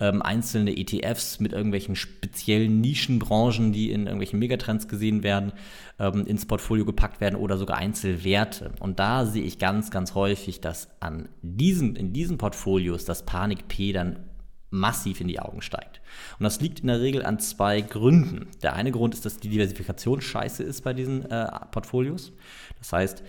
ähm, 0.00 0.22
einzelne 0.22 0.76
ETFs 0.76 1.38
mit 1.40 1.52
irgendwelchen 1.52 1.96
speziellen 1.96 2.80
Nischenbranchen, 2.80 3.72
die 3.72 3.90
in 3.90 4.02
irgendwelchen 4.02 4.38
Megatrends 4.38 4.88
gesehen 4.88 5.22
werden, 5.22 5.52
ähm, 5.98 6.26
ins 6.26 6.46
Portfolio 6.46 6.84
gepackt 6.84 7.20
werden 7.20 7.36
oder 7.36 7.58
sogar 7.58 7.76
Einzelwerte. 7.76 8.72
Und 8.80 8.98
da 8.98 9.26
sehe 9.26 9.44
ich 9.44 9.58
ganz, 9.58 9.90
ganz 9.90 10.14
häufig, 10.14 10.60
dass 10.60 10.88
an 11.00 11.28
diesen, 11.42 11.96
in 11.96 12.12
diesen 12.12 12.38
Portfolios 12.38 13.04
das 13.04 13.24
Panik-P 13.24 13.92
dann 13.92 14.24
massiv 14.70 15.20
in 15.20 15.28
die 15.28 15.38
Augen 15.38 15.62
steigt. 15.62 16.00
Und 16.38 16.44
das 16.44 16.60
liegt 16.60 16.80
in 16.80 16.88
der 16.88 17.00
Regel 17.00 17.24
an 17.24 17.38
zwei 17.38 17.80
Gründen. 17.80 18.48
Der 18.62 18.74
eine 18.74 18.90
Grund 18.90 19.14
ist, 19.14 19.24
dass 19.24 19.38
die 19.38 19.48
Diversifikation 19.48 20.20
scheiße 20.20 20.64
ist 20.64 20.82
bei 20.82 20.92
diesen 20.92 21.30
äh, 21.30 21.46
Portfolios. 21.70 22.32
Das 22.78 22.92
heißt, 22.92 23.22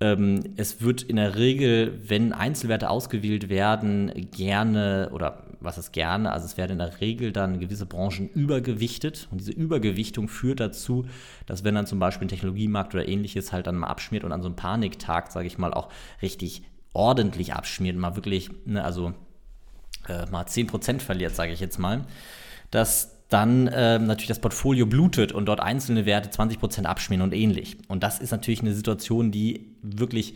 ähm, 0.00 0.54
es 0.56 0.80
wird 0.80 1.02
in 1.02 1.16
der 1.16 1.36
Regel, 1.36 2.00
wenn 2.08 2.32
Einzelwerte 2.32 2.88
ausgewählt 2.88 3.48
werden, 3.48 4.28
gerne 4.30 5.10
oder 5.12 5.44
was 5.60 5.76
ist 5.76 5.92
gerne, 5.92 6.32
also 6.32 6.46
es 6.46 6.56
werden 6.56 6.72
in 6.72 6.78
der 6.78 7.00
Regel 7.02 7.32
dann 7.32 7.60
gewisse 7.60 7.84
Branchen 7.84 8.30
übergewichtet 8.30 9.28
und 9.30 9.40
diese 9.40 9.52
Übergewichtung 9.52 10.28
führt 10.28 10.60
dazu, 10.60 11.04
dass 11.44 11.64
wenn 11.64 11.74
dann 11.74 11.86
zum 11.86 11.98
Beispiel 11.98 12.26
ein 12.26 12.30
Technologiemarkt 12.30 12.94
oder 12.94 13.06
ähnliches 13.06 13.52
halt 13.52 13.66
dann 13.66 13.76
mal 13.76 13.88
abschmiert 13.88 14.24
und 14.24 14.32
an 14.32 14.40
so 14.40 14.48
einem 14.48 14.56
Paniktag, 14.56 15.30
sage 15.30 15.46
ich 15.46 15.58
mal, 15.58 15.74
auch 15.74 15.90
richtig 16.22 16.62
ordentlich 16.94 17.52
abschmiert, 17.52 17.96
mal 17.96 18.16
wirklich, 18.16 18.50
ne, 18.64 18.82
also 18.82 19.12
äh, 20.08 20.24
mal 20.30 20.44
10% 20.44 21.00
verliert, 21.00 21.34
sage 21.34 21.52
ich 21.52 21.60
jetzt 21.60 21.78
mal, 21.78 22.06
dass 22.70 23.19
dann 23.30 23.70
ähm, 23.72 24.06
natürlich 24.06 24.28
das 24.28 24.40
Portfolio 24.40 24.86
blutet 24.86 25.32
und 25.32 25.46
dort 25.46 25.60
einzelne 25.60 26.04
Werte 26.04 26.28
20% 26.30 26.84
abschmieren 26.84 27.22
und 27.22 27.32
ähnlich. 27.32 27.78
Und 27.88 28.02
das 28.02 28.18
ist 28.18 28.32
natürlich 28.32 28.60
eine 28.60 28.74
Situation, 28.74 29.30
die 29.30 29.68
wirklich 29.82 30.34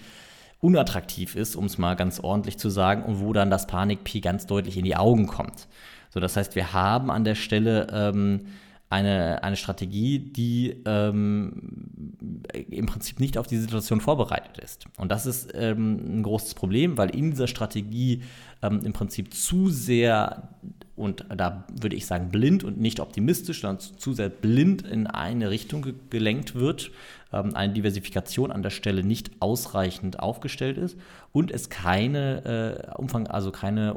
unattraktiv 0.60 1.36
ist, 1.36 1.56
um 1.56 1.66
es 1.66 1.76
mal 1.76 1.94
ganz 1.94 2.20
ordentlich 2.20 2.56
zu 2.56 2.70
sagen, 2.70 3.02
und 3.02 3.20
wo 3.20 3.32
dann 3.32 3.50
das 3.50 3.66
Panik-Pi 3.66 4.20
ganz 4.20 4.46
deutlich 4.46 4.78
in 4.78 4.84
die 4.84 4.96
Augen 4.96 5.26
kommt. 5.26 5.68
So, 6.08 6.20
das 6.20 6.36
heißt, 6.36 6.54
wir 6.54 6.72
haben 6.72 7.10
an 7.10 7.24
der 7.24 7.34
Stelle 7.34 7.88
ähm, 7.92 8.46
eine, 8.88 9.42
eine 9.42 9.56
Strategie, 9.56 10.20
die 10.20 10.76
ähm, 10.86 12.12
im 12.52 12.86
Prinzip 12.86 13.18
nicht 13.18 13.36
auf 13.36 13.48
die 13.48 13.56
Situation 13.56 14.00
vorbereitet 14.00 14.58
ist. 14.58 14.86
Und 14.96 15.10
das 15.10 15.26
ist 15.26 15.50
ähm, 15.54 16.18
ein 16.20 16.22
großes 16.22 16.54
Problem, 16.54 16.96
weil 16.96 17.10
in 17.10 17.32
dieser 17.32 17.48
Strategie 17.48 18.22
ähm, 18.62 18.82
im 18.84 18.92
Prinzip 18.92 19.34
zu 19.34 19.68
sehr 19.68 20.48
und 20.96 21.26
da 21.28 21.64
würde 21.72 21.96
ich 21.96 22.06
sagen 22.06 22.28
blind 22.28 22.62
und 22.62 22.78
nicht 22.78 23.00
optimistisch, 23.00 23.62
sondern 23.62 23.80
zu 23.80 24.12
sehr 24.12 24.28
blind 24.28 24.82
in 24.82 25.06
eine 25.08 25.50
Richtung 25.50 25.82
ge 25.82 25.94
gelenkt 26.08 26.54
wird, 26.54 26.92
ähm, 27.32 27.54
eine 27.54 27.72
Diversifikation 27.72 28.52
an 28.52 28.62
der 28.62 28.70
Stelle 28.70 29.02
nicht 29.02 29.32
ausreichend 29.40 30.20
aufgestellt 30.20 30.78
ist 30.78 30.96
und 31.32 31.50
es 31.50 31.68
keine 31.68 32.86
äh, 32.94 32.96
Umfang, 32.96 33.26
also 33.26 33.50
keine 33.50 33.96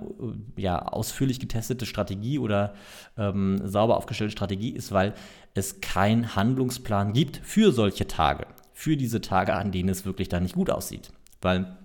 äh, 0.58 0.62
ja, 0.62 0.82
ausführlich 0.82 1.40
getestete 1.40 1.86
Strategie 1.86 2.40
oder 2.40 2.74
ähm, 3.16 3.62
sauber 3.64 3.98
aufgestellte 3.98 4.32
Strategie 4.32 4.72
ist, 4.72 4.92
weil 4.92 5.14
es 5.54 5.82
keinen 5.82 6.36
Handlungsplan 6.36 7.14
gibt 7.14 7.38
für 7.38 7.72
solche 7.72 8.08
Tage, 8.08 8.48
für 8.74 8.98
diese 8.98 9.22
Tage, 9.22 9.54
an 9.54 9.72
denen 9.72 9.90
es 9.90 10.06
wirklich 10.06 10.30
dann 10.30 10.44
nicht 10.44 10.56
gut 10.56 10.72
aussieht. 10.72 11.12
Weil 11.42 11.78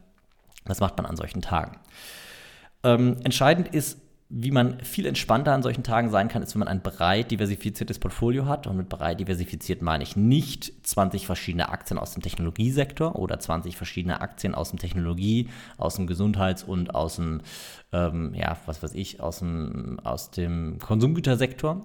was 0.65 0.81
macht 0.81 0.97
man 0.97 1.07
an 1.07 1.17
solchen 1.17 1.43
Tagen? 1.43 1.79
Ähm, 2.85 3.17
entscheidend 3.25 3.69
ist, 3.69 3.99
wie 4.35 4.51
man 4.51 4.81
viel 4.81 5.05
entspannter 5.05 5.53
an 5.53 5.63
solchen 5.63 5.83
Tagen 5.83 6.09
sein 6.09 6.29
kann, 6.29 6.43
ist, 6.43 6.55
wenn 6.55 6.61
man 6.61 6.69
ein 6.69 6.81
breit 6.81 7.31
diversifiziertes 7.31 7.99
Portfolio 7.99 8.47
hat. 8.47 8.67
Und 8.67 8.79
mit 8.79 8.89
breit 8.89 9.21
diversifiziert 9.21 9.83
meine 9.83 10.03
ich 10.03 10.17
nicht 10.17 10.73
20 10.87 11.27
verschiedene 11.27 11.69
Aktien 11.69 11.99
aus 11.99 12.15
dem 12.15 12.23
Technologiesektor 12.23 13.17
oder 13.17 13.39
20 13.39 13.77
verschiedene 13.77 14.23
Aktien 14.23 14.55
aus 14.55 14.71
dem 14.71 14.79
Technologie, 14.79 15.51
aus 15.77 15.97
dem 15.97 16.07
Gesundheits- 16.07 16.63
und 16.63 16.95
aus 16.95 17.17
dem, 17.17 17.43
ähm, 17.93 18.33
ja, 18.35 18.57
was 18.65 18.83
weiß 18.83 18.95
ich, 18.95 19.21
aus 19.21 19.41
dem, 19.41 20.01
aus 20.03 20.31
dem 20.31 20.79
Konsumgütersektor, 20.79 21.83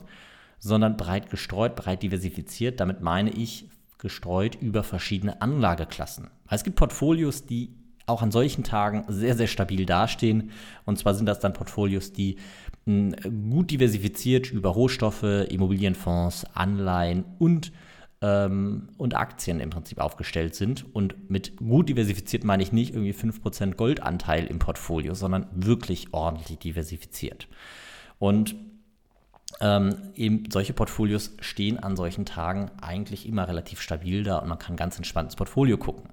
sondern 0.57 0.95
breit 0.95 1.29
gestreut, 1.29 1.75
breit 1.75 2.01
diversifiziert. 2.01 2.79
Damit 2.79 3.01
meine 3.01 3.31
ich 3.31 3.67
gestreut 3.97 4.55
über 4.61 4.83
verschiedene 4.83 5.41
Anlageklassen. 5.41 6.29
Es 6.49 6.63
gibt 6.63 6.77
Portfolios, 6.77 7.45
die 7.45 7.75
auch 8.07 8.21
an 8.21 8.31
solchen 8.31 8.63
Tagen 8.63 9.05
sehr, 9.07 9.35
sehr 9.35 9.47
stabil 9.47 9.85
dastehen. 9.85 10.51
Und 10.85 10.97
zwar 10.97 11.13
sind 11.13 11.27
das 11.27 11.39
dann 11.39 11.53
Portfolios, 11.53 12.13
die 12.13 12.37
hm, 12.85 13.15
gut 13.49 13.69
diversifiziert 13.69 14.51
über 14.51 14.69
Rohstoffe, 14.69 15.23
Immobilienfonds, 15.23 16.45
Anleihen 16.55 17.25
und 17.37 17.71
ähm, 18.21 18.89
und 18.97 19.15
Aktien 19.15 19.59
im 19.59 19.69
Prinzip 19.69 19.99
aufgestellt 19.99 20.55
sind. 20.55 20.85
Und 20.93 21.29
mit 21.29 21.57
gut 21.57 21.89
diversifiziert 21.89 22.43
meine 22.43 22.63
ich 22.63 22.71
nicht 22.71 22.93
irgendwie 22.93 23.13
5% 23.13 23.75
Goldanteil 23.75 24.45
im 24.45 24.59
Portfolio, 24.59 25.13
sondern 25.13 25.47
wirklich 25.51 26.13
ordentlich 26.13 26.57
diversifiziert. 26.57 27.47
Und 28.19 28.55
ähm, 29.61 29.95
eben 30.15 30.43
solche 30.51 30.73
Portfolios 30.73 31.35
stehen 31.39 31.79
an 31.79 31.95
solchen 31.95 32.25
Tagen 32.25 32.71
eigentlich 32.81 33.27
immer 33.27 33.47
relativ 33.47 33.81
stabil 33.81 34.23
da 34.23 34.39
und 34.39 34.49
man 34.49 34.59
kann 34.59 34.75
ganz 34.75 34.97
entspannt 34.97 35.27
ins 35.27 35.35
Portfolio 35.35 35.77
gucken. 35.77 36.09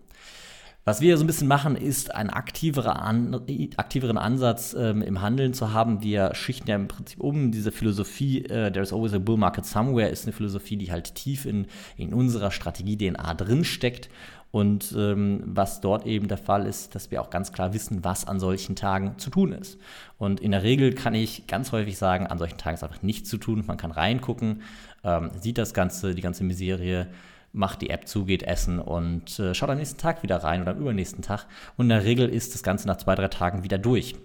Was 0.87 1.01
wir 1.01 1.17
so 1.17 1.25
ein 1.25 1.27
bisschen 1.27 1.49
machen, 1.49 1.77
ist 1.77 2.15
einen 2.15 2.29
aktiverer 2.29 3.01
an, 3.01 3.41
aktiveren 3.79 4.19
Ansatz 4.19 4.77
ähm, 4.79 5.01
im 5.01 5.23
Handeln 5.23 5.55
zu 5.55 5.73
haben. 5.73 6.03
Wir 6.03 6.35
schichten 6.35 6.69
ja 6.69 6.77
im 6.77 6.89
Prinzip 6.89 7.21
um. 7.21 7.53
Diese 7.53 7.73
Philosophie, 7.73 8.45
äh, 8.45 8.71
there's 8.71 8.93
always 8.93 9.15
a 9.15 9.19
bull 9.19 9.39
market 9.39 9.65
somewhere, 9.65 10.11
ist 10.11 10.27
eine 10.27 10.35
Philosophie, 10.35 10.77
die 10.77 10.93
halt 10.93 11.15
tief 11.15 11.47
in, 11.47 11.69
in 11.97 12.13
unserer 12.13 12.51
Strategie-DNA 12.51 13.33
drinsteckt. 13.33 14.11
Und 14.51 14.95
ähm, 14.97 15.43
was 15.47 15.81
dort 15.81 16.05
eben 16.07 16.29
der 16.29 16.37
Fall 16.37 16.67
ist, 16.67 16.95
dass 16.95 17.11
wir 17.11 17.23
auch 17.23 17.31
ganz 17.31 17.51
klar 17.51 17.73
wissen, 17.73 18.05
was 18.05 18.29
an 18.29 18.39
solchen 18.39 18.77
Tagen 18.77 19.15
zu 19.17 19.31
tun 19.31 19.53
ist. 19.53 19.79
Und 20.19 20.39
in 20.39 20.51
der 20.51 20.63
Regel 20.63 20.93
kann 20.95 21.15
ich 21.15 21.47
ganz 21.47 21.73
häufig 21.73 21.97
sagen, 21.97 22.27
an 22.27 22.39
solchen 22.39 22.59
Tagen 22.59 22.75
ist 22.75 22.85
einfach 22.85 23.03
nichts 23.03 23.31
zu 23.31 23.39
tun. 23.39 23.65
Man 23.67 23.79
kann 23.79 23.91
reingucken, 23.91 24.61
ähm, 25.03 25.31
sieht 25.41 25.57
das 25.57 25.73
Ganze, 25.73 26.15
die 26.15 26.23
ganze 26.23 26.45
Miserie 26.45 27.09
macht 27.55 27.81
die 27.81 27.91
App 27.91 28.07
zu, 28.07 28.25
geht 28.25 28.43
essen 28.43 28.79
und 28.79 29.39
äh, 29.39 29.55
schaut 29.55 29.71
am 29.71 29.79
nächsten 29.79 29.99
Tag 29.99 30.23
wieder 30.23 30.39
rein 30.39 30.63
oder 30.63 30.73
am 30.73 30.81
übernächsten 30.81 31.23
Tag. 31.23 31.47
Und 31.77 31.87
in 31.87 31.91
der 31.91 32.05
Regel 32.05 32.29
ist 32.29 32.55
das 32.55 32.63
Ganze 32.63 32.87
nach 32.87 32.99
zwei, 32.99 33.15
drei 33.15 33.29
Tagen 33.29 33.63
wieder 33.63 33.79
durch 33.79 34.17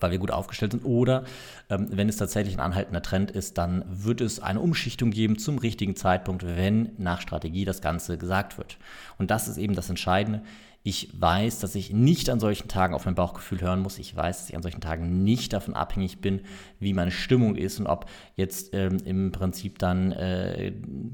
weil 0.00 0.10
wir 0.10 0.18
gut 0.18 0.30
aufgestellt 0.30 0.72
sind. 0.72 0.84
Oder 0.84 1.24
ähm, 1.68 1.88
wenn 1.90 2.08
es 2.08 2.16
tatsächlich 2.16 2.54
ein 2.54 2.60
anhaltender 2.60 3.02
Trend 3.02 3.30
ist, 3.30 3.58
dann 3.58 3.84
wird 3.88 4.20
es 4.20 4.40
eine 4.40 4.60
Umschichtung 4.60 5.10
geben 5.10 5.38
zum 5.38 5.58
richtigen 5.58 5.96
Zeitpunkt, 5.96 6.44
wenn 6.44 6.92
nach 6.98 7.20
Strategie 7.20 7.64
das 7.64 7.80
Ganze 7.80 8.18
gesagt 8.18 8.58
wird. 8.58 8.78
Und 9.18 9.30
das 9.30 9.48
ist 9.48 9.58
eben 9.58 9.74
das 9.74 9.90
Entscheidende. 9.90 10.42
Ich 10.82 11.10
weiß, 11.12 11.58
dass 11.58 11.74
ich 11.74 11.92
nicht 11.92 12.30
an 12.30 12.40
solchen 12.40 12.68
Tagen 12.68 12.94
auf 12.94 13.04
mein 13.04 13.14
Bauchgefühl 13.14 13.60
hören 13.60 13.80
muss. 13.80 13.98
Ich 13.98 14.16
weiß, 14.16 14.38
dass 14.38 14.48
ich 14.48 14.56
an 14.56 14.62
solchen 14.62 14.80
Tagen 14.80 15.24
nicht 15.24 15.52
davon 15.52 15.74
abhängig 15.74 16.22
bin, 16.22 16.40
wie 16.78 16.94
meine 16.94 17.10
Stimmung 17.10 17.54
ist 17.54 17.78
und 17.80 17.86
ob 17.86 18.06
jetzt 18.34 18.72
ähm, 18.72 18.96
im 19.04 19.30
Prinzip 19.30 19.78
dann, 19.78 20.12
äh, 20.12 20.72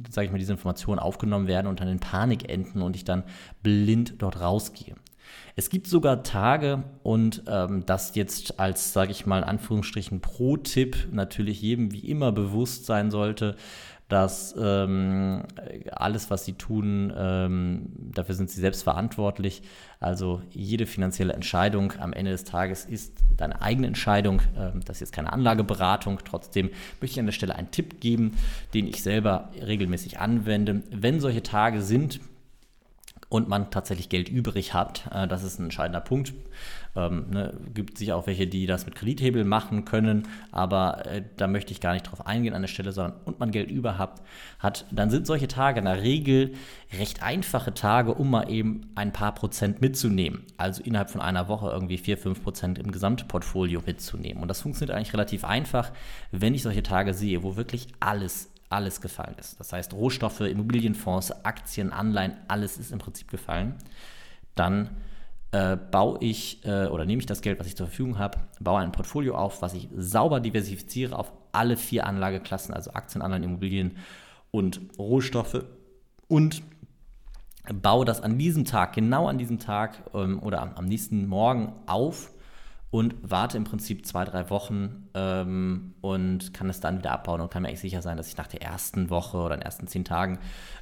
sage 0.09 0.27
ich 0.27 0.33
mal, 0.33 0.38
diese 0.38 0.53
Informationen 0.53 1.01
aufgenommen 1.01 1.49
werden 1.49 1.66
und 1.66 1.81
dann 1.81 1.88
in 1.88 1.99
Panik 1.99 2.49
enden 2.49 2.81
und 2.81 2.94
ich 2.94 3.05
dann 3.05 3.25
blind 3.64 4.14
dort 4.18 4.40
rausgehe. 4.40 4.94
Es 5.54 5.70
gibt 5.70 5.86
sogar 5.86 6.22
Tage 6.22 6.84
und 7.02 7.42
ähm, 7.48 7.84
das 7.86 8.14
jetzt 8.14 8.60
als, 8.60 8.92
sage 8.92 9.10
ich 9.10 9.24
mal, 9.24 9.38
in 9.38 9.44
Anführungsstrichen 9.44 10.20
Pro-Tipp 10.20 11.08
natürlich 11.12 11.62
jedem 11.62 11.92
wie 11.92 12.10
immer 12.10 12.30
bewusst 12.32 12.84
sein 12.86 13.10
sollte, 13.10 13.56
dass 14.08 14.54
ähm, 14.56 15.42
alles, 15.90 16.30
was 16.30 16.44
sie 16.44 16.52
tun, 16.52 17.12
ähm, 17.16 17.86
dafür 18.14 18.36
sind 18.36 18.50
sie 18.50 18.60
selbst 18.60 18.84
verantwortlich. 18.84 19.62
Also 19.98 20.42
jede 20.50 20.86
finanzielle 20.86 21.32
Entscheidung 21.32 21.92
am 21.98 22.12
Ende 22.12 22.30
des 22.30 22.44
Tages 22.44 22.84
ist 22.84 23.14
deine 23.36 23.62
eigene 23.62 23.88
Entscheidung. 23.88 24.42
Ähm, 24.56 24.80
das 24.84 24.98
ist 24.98 25.00
jetzt 25.00 25.12
keine 25.12 25.32
Anlageberatung. 25.32 26.20
Trotzdem 26.24 26.70
möchte 27.00 27.14
ich 27.14 27.20
an 27.20 27.26
der 27.26 27.32
Stelle 27.32 27.56
einen 27.56 27.72
Tipp 27.72 28.00
geben, 28.00 28.36
den 28.74 28.86
ich 28.86 29.02
selber 29.02 29.50
regelmäßig 29.60 30.20
anwende. 30.20 30.82
Wenn 30.92 31.18
solche 31.18 31.42
Tage 31.42 31.82
sind, 31.82 32.20
und 33.28 33.48
man 33.48 33.70
tatsächlich 33.70 34.08
Geld 34.08 34.28
übrig 34.28 34.74
hat. 34.74 35.08
Äh, 35.12 35.26
das 35.26 35.42
ist 35.42 35.58
ein 35.58 35.64
entscheidender 35.64 36.00
Punkt. 36.00 36.32
Ähm, 36.94 37.26
ne, 37.30 37.54
gibt 37.74 37.98
sicher 37.98 38.16
auch 38.16 38.26
welche, 38.26 38.46
die 38.46 38.66
das 38.66 38.86
mit 38.86 38.94
Kredithebel 38.94 39.44
machen 39.44 39.84
können, 39.84 40.28
aber 40.50 41.04
äh, 41.06 41.22
da 41.36 41.46
möchte 41.46 41.72
ich 41.72 41.80
gar 41.80 41.92
nicht 41.92 42.04
drauf 42.04 42.26
eingehen 42.26 42.54
an 42.54 42.62
der 42.62 42.68
Stelle, 42.68 42.92
sondern 42.92 43.20
und 43.24 43.38
man 43.38 43.50
Geld 43.50 43.70
über 43.70 43.98
hat, 43.98 44.22
hat, 44.58 44.86
dann 44.90 45.10
sind 45.10 45.26
solche 45.26 45.48
Tage 45.48 45.80
in 45.80 45.84
der 45.84 46.02
Regel 46.02 46.54
recht 46.98 47.22
einfache 47.22 47.74
Tage, 47.74 48.14
um 48.14 48.30
mal 48.30 48.50
eben 48.50 48.92
ein 48.94 49.12
paar 49.12 49.34
Prozent 49.34 49.80
mitzunehmen. 49.80 50.44
Also 50.56 50.82
innerhalb 50.82 51.10
von 51.10 51.20
einer 51.20 51.48
Woche 51.48 51.68
irgendwie 51.68 51.98
4, 51.98 52.16
5 52.16 52.42
Prozent 52.42 52.78
im 52.78 52.92
Gesamtportfolio 52.92 53.82
mitzunehmen. 53.84 54.42
Und 54.42 54.48
das 54.48 54.62
funktioniert 54.62 54.96
eigentlich 54.96 55.12
relativ 55.12 55.44
einfach, 55.44 55.92
wenn 56.30 56.54
ich 56.54 56.62
solche 56.62 56.82
Tage 56.82 57.12
sehe, 57.12 57.42
wo 57.42 57.56
wirklich 57.56 57.88
alles 58.00 58.50
alles 58.68 59.00
gefallen 59.00 59.37
ist. 59.38 59.61
Das 59.61 59.72
heißt, 59.72 59.92
Rohstoffe, 59.94 60.40
Immobilienfonds, 60.40 61.44
Aktien, 61.44 61.92
Anleihen, 61.92 62.37
alles 62.48 62.79
ist 62.79 62.92
im 62.92 62.98
Prinzip 62.98 63.31
gefallen. 63.31 63.74
Dann 64.55 64.90
äh, 65.52 65.76
baue 65.76 66.18
ich 66.20 66.64
äh, 66.64 66.87
oder 66.87 67.05
nehme 67.05 67.20
ich 67.20 67.26
das 67.26 67.40
Geld, 67.40 67.61
was 67.61 67.66
ich 67.66 67.76
zur 67.76 67.87
Verfügung 67.87 68.18
habe, 68.18 68.38
baue 68.61 68.81
ein 68.81 68.92
Portfolio 68.92 69.37
auf, 69.37 69.62
was 69.62 69.74
ich 69.74 69.88
sauber 69.96 70.40
diversifiziere 70.40 71.16
auf 71.16 71.33
alle 71.52 71.76
vier 71.76 72.07
Anlageklassen, 72.07 72.74
also 72.74 72.92
Aktien, 72.92 73.22
Anleihen, 73.22 73.44
Immobilien 73.44 73.96
und 74.50 74.81
Rohstoffe 74.98 75.64
und 76.29 76.62
baue 77.72 78.05
das 78.05 78.20
an 78.20 78.38
diesem 78.38 78.64
Tag, 78.64 78.94
genau 78.94 79.29
an 79.29 79.38
diesem 79.38 79.59
Tag 79.59 80.02
ähm, 80.14 80.42
oder 80.42 80.62
am, 80.62 80.74
am 80.74 80.85
nächsten 80.85 81.26
Morgen 81.26 81.72
auf 81.87 82.31
und 82.96 83.14
warte 83.20 83.59
im 83.59 83.64
Prinzip 83.64 84.06
zwei, 84.06 84.24
drei 84.24 84.48
Wochen 84.48 85.06
ähm, 85.12 85.92
und 86.00 86.54
kann 86.54 86.70
es 86.70 86.80
dann 86.80 86.96
wieder 86.96 87.12
abbauen 87.12 87.42
und 87.42 87.50
kann 87.50 87.62
mir 87.62 87.68
echt 87.68 87.82
sicher 87.82 88.00
sein, 88.00 88.16
dass 88.16 88.28
ich 88.28 88.38
nach 88.38 88.46
der 88.46 88.62
ersten 88.62 89.11
Woche 89.11 89.37
oder 89.37 89.54
den 89.54 89.61
ersten 89.61 89.87
zehn 89.87 90.02
Tagen 90.02 90.38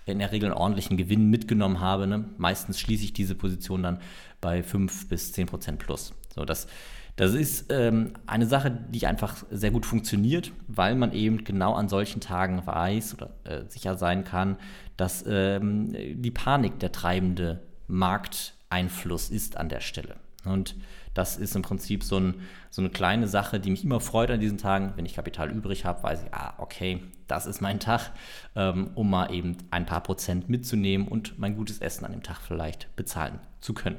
in 0.06 0.20
der 0.20 0.30
Regel 0.30 0.50
einen 0.50 0.56
ordentlichen 0.56 0.96
Gewinn 0.96 1.28
mitgenommen 1.28 1.80
habe. 1.80 2.06
Ne? 2.06 2.24
Meistens 2.36 2.78
schließe 2.78 3.02
ich 3.02 3.14
diese 3.14 3.34
Position 3.34 3.82
dann 3.82 3.98
bei 4.40 4.62
5 4.62 5.08
bis 5.08 5.32
10 5.32 5.48
Prozent 5.48 5.80
plus. 5.80 6.14
So, 6.32 6.44
das, 6.44 6.68
das 7.16 7.34
ist 7.34 7.72
ähm, 7.72 8.12
eine 8.28 8.46
Sache, 8.46 8.70
die 8.70 9.08
einfach 9.08 9.42
sehr 9.50 9.72
gut 9.72 9.84
funktioniert, 9.84 10.52
weil 10.68 10.94
man 10.94 11.12
eben 11.12 11.42
genau 11.42 11.74
an 11.74 11.88
solchen 11.88 12.20
Tagen 12.20 12.64
weiß 12.64 13.14
oder 13.14 13.30
äh, 13.42 13.64
sicher 13.66 13.96
sein 13.96 14.22
kann, 14.22 14.56
dass 14.96 15.24
ähm, 15.26 15.92
die 16.22 16.30
Panik 16.30 16.78
der 16.78 16.92
treibende 16.92 17.64
Markteinfluss 17.88 19.30
ist 19.30 19.56
an 19.56 19.68
der 19.68 19.80
Stelle. 19.80 20.14
Und 20.44 20.76
das 21.14 21.36
ist 21.36 21.56
im 21.56 21.62
Prinzip 21.62 22.04
so, 22.04 22.18
ein, 22.18 22.42
so, 22.70 22.82
eine 22.82 22.90
kleine 22.90 23.28
Sache, 23.28 23.60
die 23.60 23.70
mich 23.70 23.84
immer 23.84 24.00
freut 24.00 24.30
an 24.30 24.40
diesen 24.40 24.58
Tagen. 24.58 24.92
Wenn 24.96 25.06
ich 25.06 25.14
Kapital 25.14 25.50
übrig 25.50 25.84
habe, 25.84 26.02
weiß 26.02 26.24
ich, 26.24 26.34
ah, 26.34 26.54
okay, 26.58 27.00
das 27.28 27.46
ist 27.46 27.60
mein 27.60 27.80
Tag, 27.80 28.10
ähm, 28.56 28.90
um 28.94 29.08
mal 29.08 29.32
eben 29.32 29.56
ein 29.70 29.86
paar 29.86 30.02
Prozent 30.02 30.48
mitzunehmen 30.48 31.08
und 31.08 31.38
mein 31.38 31.56
gutes 31.56 31.78
Essen 31.78 32.04
an 32.04 32.12
dem 32.12 32.22
Tag 32.22 32.40
vielleicht 32.40 32.94
bezahlen 32.96 33.38
zu 33.60 33.72
können 33.74 33.98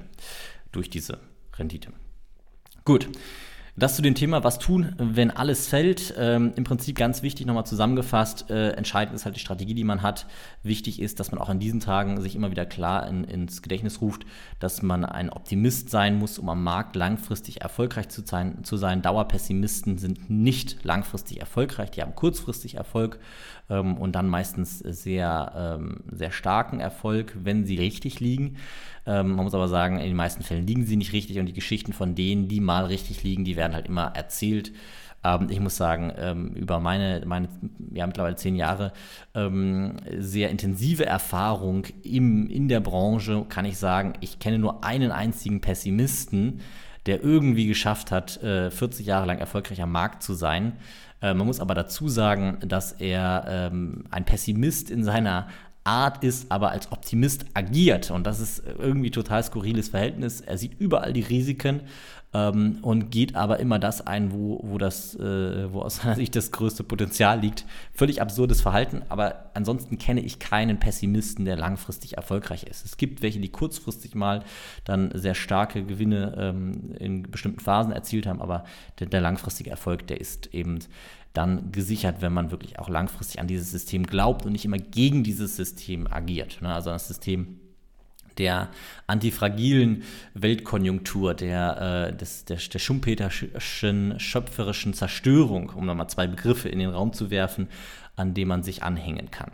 durch 0.71 0.89
diese 0.89 1.19
Rendite. 1.57 1.91
Gut. 2.83 3.09
Das 3.77 3.97
zu 3.97 4.01
dem 4.01 4.15
Thema, 4.15 4.45
was 4.45 4.57
tun, 4.57 4.95
wenn 4.97 5.31
alles 5.31 5.67
fällt. 5.67 6.13
Ähm, 6.17 6.53
Im 6.55 6.63
Prinzip 6.63 6.97
ganz 6.97 7.23
wichtig 7.23 7.45
nochmal 7.45 7.65
zusammengefasst. 7.65 8.49
Äh, 8.49 8.69
entscheidend 8.69 9.13
ist 9.13 9.25
halt 9.25 9.35
die 9.35 9.41
Strategie, 9.41 9.73
die 9.73 9.83
man 9.83 10.01
hat. 10.01 10.27
Wichtig 10.63 11.01
ist, 11.01 11.19
dass 11.19 11.31
man 11.31 11.41
auch 11.41 11.49
an 11.49 11.59
diesen 11.59 11.81
Tagen 11.81 12.21
sich 12.21 12.37
immer 12.37 12.51
wieder 12.51 12.65
klar 12.65 13.05
in, 13.05 13.25
ins 13.25 13.61
Gedächtnis 13.61 13.99
ruft, 13.99 14.25
dass 14.59 14.81
man 14.81 15.03
ein 15.03 15.29
Optimist 15.29 15.89
sein 15.89 16.17
muss, 16.17 16.39
um 16.39 16.47
am 16.47 16.63
Markt 16.63 16.95
langfristig 16.95 17.61
erfolgreich 17.61 18.07
zu 18.07 18.21
sein. 18.25 18.63
Zu 18.63 18.77
sein. 18.77 19.01
Dauerpessimisten 19.01 19.97
sind 19.97 20.29
nicht 20.29 20.85
langfristig 20.85 21.41
erfolgreich, 21.41 21.91
die 21.91 22.01
haben 22.01 22.15
kurzfristig 22.15 22.75
Erfolg 22.75 23.19
ähm, 23.69 23.97
und 23.97 24.13
dann 24.13 24.27
meistens 24.27 24.79
sehr, 24.79 25.77
ähm, 25.79 26.03
sehr 26.11 26.31
starken 26.31 26.79
Erfolg, 26.79 27.35
wenn 27.41 27.65
sie 27.65 27.75
richtig 27.75 28.19
liegen. 28.19 28.57
Ähm, 29.05 29.33
man 29.35 29.45
muss 29.45 29.53
aber 29.53 29.67
sagen, 29.67 29.99
in 29.99 30.07
den 30.07 30.15
meisten 30.15 30.43
Fällen 30.43 30.65
liegen 30.65 30.85
sie 30.85 30.95
nicht 30.95 31.13
richtig 31.13 31.39
und 31.39 31.45
die 31.45 31.53
Geschichten 31.53 31.93
von 31.93 32.15
denen, 32.15 32.47
die 32.47 32.59
mal 32.59 32.85
richtig 32.85 33.23
liegen, 33.23 33.45
die 33.45 33.55
werden 33.55 33.73
halt 33.73 33.87
immer 33.87 34.15
erzählt. 34.15 34.71
Ähm, 35.23 35.47
ich 35.49 35.59
muss 35.59 35.75
sagen, 35.75 36.13
ähm, 36.17 36.49
über 36.53 36.79
meine, 36.79 37.23
meine 37.25 37.49
ja, 37.91 38.05
mittlerweile 38.05 38.35
zehn 38.35 38.55
Jahre 38.55 38.93
ähm, 39.33 39.97
sehr 40.17 40.49
intensive 40.49 41.05
Erfahrung 41.05 41.85
im, 42.03 42.47
in 42.47 42.67
der 42.67 42.79
Branche 42.79 43.45
kann 43.49 43.65
ich 43.65 43.77
sagen, 43.77 44.13
ich 44.21 44.39
kenne 44.39 44.59
nur 44.59 44.83
einen 44.83 45.11
einzigen 45.11 45.61
Pessimisten, 45.61 46.61
der 47.05 47.23
irgendwie 47.23 47.67
geschafft 47.67 48.11
hat, 48.11 48.41
äh, 48.41 48.71
40 48.71 49.05
Jahre 49.05 49.25
lang 49.25 49.37
erfolgreich 49.37 49.81
am 49.81 49.91
Markt 49.91 50.23
zu 50.23 50.33
sein. 50.33 50.73
Äh, 51.21 51.33
man 51.33 51.47
muss 51.47 51.59
aber 51.59 51.75
dazu 51.75 52.07
sagen, 52.07 52.59
dass 52.61 52.91
er 52.93 53.45
ähm, 53.47 54.05
ein 54.11 54.25
Pessimist 54.25 54.89
in 54.89 55.03
seiner 55.03 55.47
Art 55.85 56.23
ist, 56.23 56.51
aber 56.51 56.71
als 56.71 56.91
Optimist 56.91 57.45
agiert. 57.53 58.11
Und 58.11 58.25
das 58.25 58.39
ist 58.39 58.63
irgendwie 58.79 59.11
total 59.11 59.43
skurriles 59.43 59.89
Verhältnis. 59.89 60.41
Er 60.41 60.57
sieht 60.57 60.79
überall 60.79 61.13
die 61.13 61.21
Risiken 61.21 61.81
ähm, 62.33 62.79
und 62.81 63.11
geht 63.11 63.35
aber 63.35 63.59
immer 63.59 63.77
das 63.77 64.05
ein, 64.05 64.33
wo, 64.33 64.59
wo, 64.63 64.77
das, 64.77 65.15
äh, 65.15 65.71
wo 65.71 65.81
aus 65.81 65.95
seiner 66.01 66.15
Sicht 66.15 66.35
das 66.35 66.51
größte 66.51 66.83
Potenzial 66.83 67.39
liegt. 67.39 67.65
Völlig 67.93 68.21
absurdes 68.21 68.61
Verhalten, 68.61 69.03
aber 69.09 69.51
ansonsten 69.53 69.97
kenne 69.97 70.21
ich 70.21 70.39
keinen 70.39 70.79
Pessimisten, 70.79 71.45
der 71.45 71.55
langfristig 71.55 72.17
erfolgreich 72.17 72.63
ist. 72.63 72.83
Es 72.83 72.97
gibt 72.97 73.21
welche, 73.21 73.39
die 73.39 73.49
kurzfristig 73.49 74.15
mal 74.15 74.43
dann 74.83 75.11
sehr 75.13 75.35
starke 75.35 75.83
Gewinne 75.83 76.35
ähm, 76.37 76.95
in 76.99 77.23
bestimmten 77.23 77.59
Phasen 77.59 77.93
erzielt 77.93 78.25
haben, 78.25 78.41
aber 78.41 78.65
der, 78.99 79.07
der 79.07 79.21
langfristige 79.21 79.69
Erfolg, 79.69 80.07
der 80.07 80.19
ist 80.19 80.53
eben 80.53 80.79
dann 81.35 81.71
gesichert, 81.71 82.21
wenn 82.21 82.33
man 82.33 82.51
wirklich 82.51 82.79
auch 82.79 82.89
langfristig 82.89 83.39
an 83.39 83.47
dieses 83.47 83.71
System 83.71 84.05
glaubt 84.05 84.45
und 84.45 84.53
nicht 84.53 84.65
immer 84.65 84.77
gegen 84.77 85.23
dieses 85.23 85.55
System 85.55 86.07
agiert. 86.11 86.61
Ne? 86.61 86.73
Also 86.73 86.89
das 86.89 87.07
System 87.07 87.59
der 88.37 88.69
antifragilen 89.07 90.03
Weltkonjunktur, 90.33 91.33
der, 91.33 92.09
äh, 92.11 92.17
des, 92.17 92.45
der, 92.45 92.57
der 92.57 92.79
schumpeterschen 92.79 94.19
schöpferischen 94.19 94.93
Zerstörung, 94.93 95.69
um 95.69 95.85
nochmal 95.85 96.09
zwei 96.09 96.27
Begriffe 96.27 96.69
in 96.69 96.79
den 96.79 96.89
Raum 96.89 97.13
zu 97.13 97.29
werfen, 97.29 97.69
an 98.15 98.33
dem 98.33 98.49
man 98.49 98.63
sich 98.63 98.83
anhängen 98.83 99.31
kann. 99.31 99.51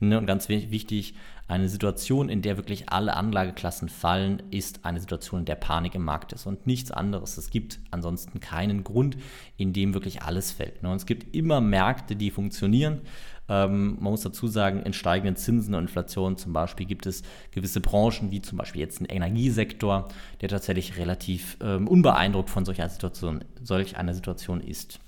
Ne, 0.00 0.18
und 0.18 0.26
ganz 0.26 0.48
wichtig, 0.48 1.14
eine 1.48 1.68
Situation, 1.68 2.28
in 2.28 2.40
der 2.40 2.56
wirklich 2.56 2.88
alle 2.88 3.14
Anlageklassen 3.14 3.88
fallen, 3.88 4.42
ist 4.50 4.84
eine 4.84 5.00
Situation, 5.00 5.40
in 5.40 5.46
der 5.46 5.54
Panik 5.54 5.94
im 5.94 6.02
Markt 6.02 6.32
ist 6.32 6.46
und 6.46 6.66
nichts 6.66 6.90
anderes. 6.90 7.36
Es 7.36 7.50
gibt 7.50 7.78
ansonsten 7.90 8.40
keinen 8.40 8.84
Grund, 8.84 9.16
in 9.56 9.72
dem 9.72 9.92
wirklich 9.92 10.22
alles 10.22 10.50
fällt. 10.50 10.82
Ne? 10.82 10.90
Und 10.90 10.96
es 10.96 11.06
gibt 11.06 11.34
immer 11.36 11.60
Märkte, 11.60 12.16
die 12.16 12.30
funktionieren. 12.30 13.02
Ähm, 13.48 13.96
man 14.00 14.12
muss 14.12 14.22
dazu 14.22 14.46
sagen, 14.46 14.82
in 14.82 14.92
steigenden 14.92 15.36
Zinsen 15.36 15.74
und 15.74 15.82
Inflation 15.82 16.38
zum 16.38 16.52
Beispiel 16.52 16.86
gibt 16.86 17.06
es 17.06 17.22
gewisse 17.50 17.80
Branchen, 17.80 18.30
wie 18.30 18.40
zum 18.40 18.56
Beispiel 18.56 18.80
jetzt 18.80 19.00
ein 19.00 19.06
Energiesektor, 19.06 20.08
der 20.40 20.48
tatsächlich 20.48 20.96
relativ 20.96 21.58
ähm, 21.60 21.86
unbeeindruckt 21.86 22.50
von 22.50 22.64
solch 22.64 22.80
einer 22.80 22.90
Situation, 22.90 23.44
solch 23.62 23.96
einer 23.96 24.14
Situation 24.14 24.60
ist. 24.60 25.00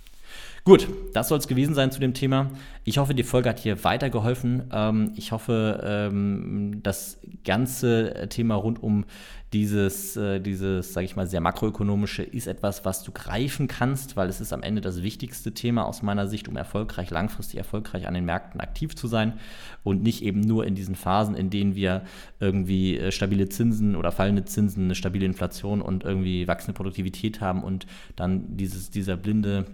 Gut, 0.64 0.88
das 1.12 1.28
soll 1.28 1.38
es 1.38 1.46
gewesen 1.46 1.74
sein 1.74 1.90
zu 1.90 2.00
dem 2.00 2.14
Thema. 2.14 2.50
Ich 2.84 2.96
hoffe, 2.96 3.14
die 3.14 3.22
Folge 3.22 3.50
hat 3.50 3.58
hier 3.58 3.84
weitergeholfen. 3.84 4.70
Ähm, 4.72 5.12
ich 5.14 5.30
hoffe, 5.30 5.82
ähm, 5.84 6.80
das 6.82 7.18
ganze 7.44 8.28
Thema 8.30 8.54
rund 8.54 8.82
um 8.82 9.04
dieses, 9.54 10.16
äh, 10.16 10.40
dieses, 10.40 10.92
sage 10.92 11.04
ich 11.04 11.16
mal, 11.16 11.28
sehr 11.28 11.40
makroökonomische 11.40 12.22
ist 12.22 12.48
etwas, 12.48 12.84
was 12.84 13.04
du 13.04 13.12
greifen 13.12 13.68
kannst, 13.68 14.16
weil 14.16 14.28
es 14.28 14.40
ist 14.40 14.52
am 14.52 14.62
Ende 14.62 14.80
das 14.80 15.02
wichtigste 15.02 15.52
Thema 15.52 15.86
aus 15.86 16.02
meiner 16.02 16.26
Sicht, 16.26 16.48
um 16.48 16.56
erfolgreich, 16.56 17.10
langfristig 17.10 17.58
erfolgreich 17.58 18.08
an 18.08 18.14
den 18.14 18.24
Märkten 18.24 18.60
aktiv 18.60 18.96
zu 18.96 19.06
sein 19.06 19.34
und 19.84 20.02
nicht 20.02 20.22
eben 20.22 20.40
nur 20.40 20.66
in 20.66 20.74
diesen 20.74 20.96
Phasen, 20.96 21.36
in 21.36 21.50
denen 21.50 21.76
wir 21.76 22.02
irgendwie 22.40 22.98
äh, 22.98 23.12
stabile 23.12 23.48
Zinsen 23.48 23.94
oder 23.94 24.10
fallende 24.10 24.44
Zinsen, 24.44 24.84
eine 24.84 24.96
stabile 24.96 25.24
Inflation 25.24 25.80
und 25.80 26.02
irgendwie 26.02 26.48
wachsende 26.48 26.74
Produktivität 26.74 27.40
haben 27.40 27.62
und 27.62 27.86
dann 28.16 28.56
dieses, 28.56 28.90
dieser 28.90 29.16
blinde 29.16 29.66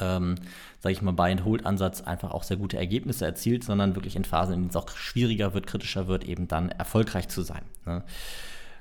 ähm, 0.00 0.36
sage 0.80 0.92
ich 0.92 1.02
mal, 1.02 1.12
Buy-and-Hold-Ansatz 1.12 2.02
einfach 2.02 2.30
auch 2.30 2.42
sehr 2.42 2.56
gute 2.56 2.76
Ergebnisse 2.76 3.24
erzielt, 3.24 3.64
sondern 3.64 3.94
wirklich 3.94 4.16
in 4.16 4.24
Phasen, 4.24 4.54
in 4.54 4.60
denen 4.60 4.70
es 4.70 4.76
auch 4.76 4.88
schwieriger 4.90 5.54
wird, 5.54 5.66
kritischer 5.66 6.06
wird, 6.06 6.24
eben 6.24 6.48
dann 6.48 6.70
erfolgreich 6.70 7.28
zu 7.28 7.42
sein. 7.42 7.62
Ne? 7.86 8.04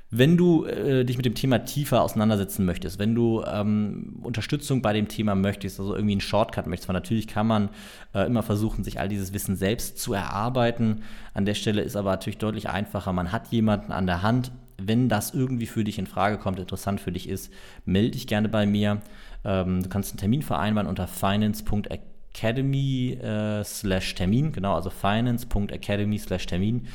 Wenn 0.10 0.38
du 0.38 0.64
äh, 0.64 1.04
dich 1.04 1.18
mit 1.18 1.26
dem 1.26 1.36
Thema 1.36 1.66
tiefer 1.66 2.02
auseinandersetzen 2.02 2.66
möchtest, 2.66 2.98
wenn 2.98 3.14
du 3.14 3.44
ähm, 3.44 4.20
Unterstützung 4.24 4.82
bei 4.82 4.94
dem 4.94 5.10
Thema 5.10 5.36
möchtest, 5.36 5.82
also 5.82 5.96
irgendwie 5.96 6.14
einen 6.14 6.22
Shortcut 6.22 6.66
möchtest, 6.66 6.88
weil 6.88 6.94
natürlich 6.94 7.28
kann 7.28 7.46
man 7.46 7.70
äh, 8.14 8.26
immer 8.26 8.42
versuchen, 8.42 8.86
sich 8.86 9.02
all 9.02 9.10
dieses 9.10 9.34
Wissen 9.34 9.58
selbst 9.58 10.00
zu 10.00 10.14
erarbeiten. 10.14 11.04
An 11.34 11.44
der 11.44 11.56
Stelle 11.56 11.82
ist 11.82 11.98
aber 11.98 12.12
natürlich 12.12 12.38
deutlich 12.38 12.70
einfacher. 12.70 13.12
Man 13.12 13.34
hat 13.34 13.50
jemanden 13.50 13.92
an 13.92 14.08
der 14.08 14.22
Hand. 14.22 14.52
Wenn 14.78 15.10
das 15.10 15.34
irgendwie 15.34 15.66
für 15.66 15.84
dich 15.84 16.00
in 16.00 16.08
Frage 16.08 16.38
kommt, 16.38 16.60
interessant 16.60 17.02
für 17.02 17.12
dich 17.12 17.28
ist, 17.28 17.52
melde 17.84 18.12
dich 18.12 18.28
gerne 18.28 18.48
bei 18.48 18.66
mir. 18.66 19.02
Ähm, 19.44 19.84
du 19.84 19.90
kannst 19.90 20.12
einen 20.12 20.20
Termin 20.20 20.42
vereinbaren 20.42 20.88
unter 20.88 21.08
finance.academy 21.08 23.14
äh, 23.14 23.64
slash 23.64 24.16
Termin, 24.16 24.52
genau, 24.52 24.76
also 24.76 24.90
finance.academy 24.90 26.18
slash 26.18 26.46
Termin. 26.46 26.88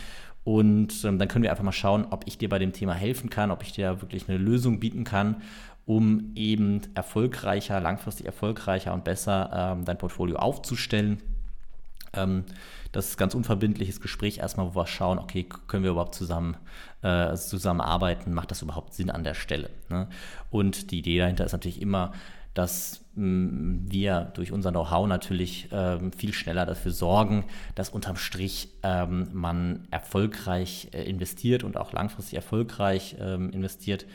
Und 0.45 1.05
ähm, 1.05 1.19
dann 1.19 1.29
können 1.29 1.45
wir 1.45 1.51
einfach 1.51 1.65
mal 1.65 1.73
schauen, 1.73 2.07
ob 2.11 2.27
ich 2.27 2.39
dir 2.39 2.49
bei 2.49 2.59
dem 2.59 2.73
Thema 2.73 2.95
helfen 2.95 3.31
kann, 3.31 3.51
ob 3.51 3.63
ich 3.63 3.73
dir 3.73 4.03
wirklich 4.03 4.29
eine 4.29 4.39
Lösung 4.39 4.81
bieten 4.81 5.05
kann, 5.05 5.43
um 5.87 6.33
eben 6.35 6.81
erfolgreicher, 6.95 7.81
langfristig 7.81 8.27
erfolgreicher 8.27 8.93
und 8.93 9.05
besser 9.05 9.51
ähm, 9.55 9.85
dein 9.85 9.99
Portfolio 9.99 10.37
aufzustellen. 10.37 11.19
Ähm, 12.15 12.45
das 12.93 13.17
ganz 13.17 13.35
unverbindliches 13.35 14.01
Gespräch 14.01 14.39
erstmal, 14.39 14.67
wo 14.67 14.79
wir 14.79 14.87
schauen, 14.87 15.19
okay, 15.19 15.47
können 15.67 15.83
wir 15.83 15.93
überhaupt 15.93 16.15
zusammen 16.15 16.57
äh, 17.03 17.35
zusammenarbeiten, 17.35 18.35
macht 18.35 18.51
das 18.51 18.63
überhaupt 18.63 18.95
Sinn 18.95 19.11
an 19.11 19.25
der 19.25 19.35
Stelle. 19.35 19.71
Ne? 19.89 20.09
Und 20.51 20.91
die 20.91 20.99
Idee 20.99 21.19
dahinter 21.19 21.45
ist 21.45 21.53
natürlich 21.53 21.81
immer, 21.81 22.13
dass 22.55 23.01
mm, 23.15 23.91
wir 23.91 24.31
durch 24.35 24.53
unser 24.53 24.71
Know-how 24.71 25.07
natürlich 25.07 25.69
ähm, 25.73 26.13
viel 26.13 26.33
schneller 26.33 26.67
dafür 26.67 26.93
sorgen, 26.93 27.45
dass 27.75 27.89
unterm 27.89 28.17
Strich 28.17 28.69
ähm, 28.83 29.29
man 29.33 29.89
erfolgreich 29.91 30.89
äh, 30.93 31.03
investiert 31.05 31.65
und 31.65 31.77
auch 31.77 31.93
langfristig 31.93 32.35
erfolgreich 32.35 33.17
ähm, 33.19 33.51
investiert. 33.51 34.07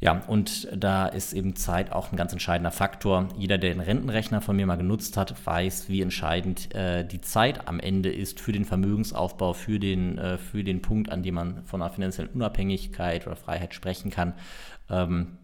Ja, 0.00 0.22
und 0.26 0.68
da 0.74 1.06
ist 1.06 1.34
eben 1.34 1.56
Zeit 1.56 1.92
auch 1.92 2.10
ein 2.10 2.16
ganz 2.16 2.32
entscheidender 2.32 2.70
Faktor. 2.70 3.28
Jeder, 3.36 3.58
der 3.58 3.74
den 3.74 3.80
Rentenrechner 3.80 4.40
von 4.40 4.56
mir 4.56 4.66
mal 4.66 4.76
genutzt 4.76 5.18
hat, 5.18 5.34
weiß, 5.46 5.90
wie 5.90 6.00
entscheidend 6.00 6.74
äh, 6.74 7.04
die 7.04 7.20
Zeit 7.20 7.68
am 7.68 7.78
Ende 7.78 8.10
ist 8.10 8.40
für 8.40 8.52
den 8.52 8.64
Vermögensaufbau, 8.64 9.52
für 9.52 9.78
den, 9.78 10.16
äh, 10.16 10.38
für 10.38 10.64
den 10.64 10.80
Punkt, 10.80 11.12
an 11.12 11.22
dem 11.22 11.34
man 11.34 11.64
von 11.66 11.82
einer 11.82 11.92
finanziellen 11.92 12.30
Unabhängigkeit 12.32 13.26
oder 13.26 13.36
Freiheit 13.36 13.74
sprechen 13.74 14.10
kann. 14.10 14.32
Ähm, 14.88 15.38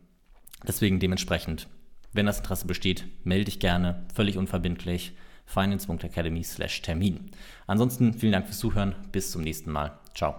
deswegen 0.67 1.01
dementsprechend 1.01 1.69
wenn 2.17 2.27
das 2.27 2.39
Interesse 2.39 2.67
besteht, 2.67 3.05
melde 3.25 3.45
dich 3.45 3.61
gerne, 3.61 4.07
völlig 4.15 4.39
unverbindlich, 4.39 5.13
finance.academy/termin. 5.45 7.31
Ansonsten 7.67 8.15
vielen 8.15 8.33
Dank 8.33 8.47
fürs 8.47 8.59
Zuhören, 8.59 8.95
bis 9.13 9.31
zum 9.31 9.43
nächsten 9.43 9.71
Mal. 9.71 9.99
Ciao. 10.15 10.35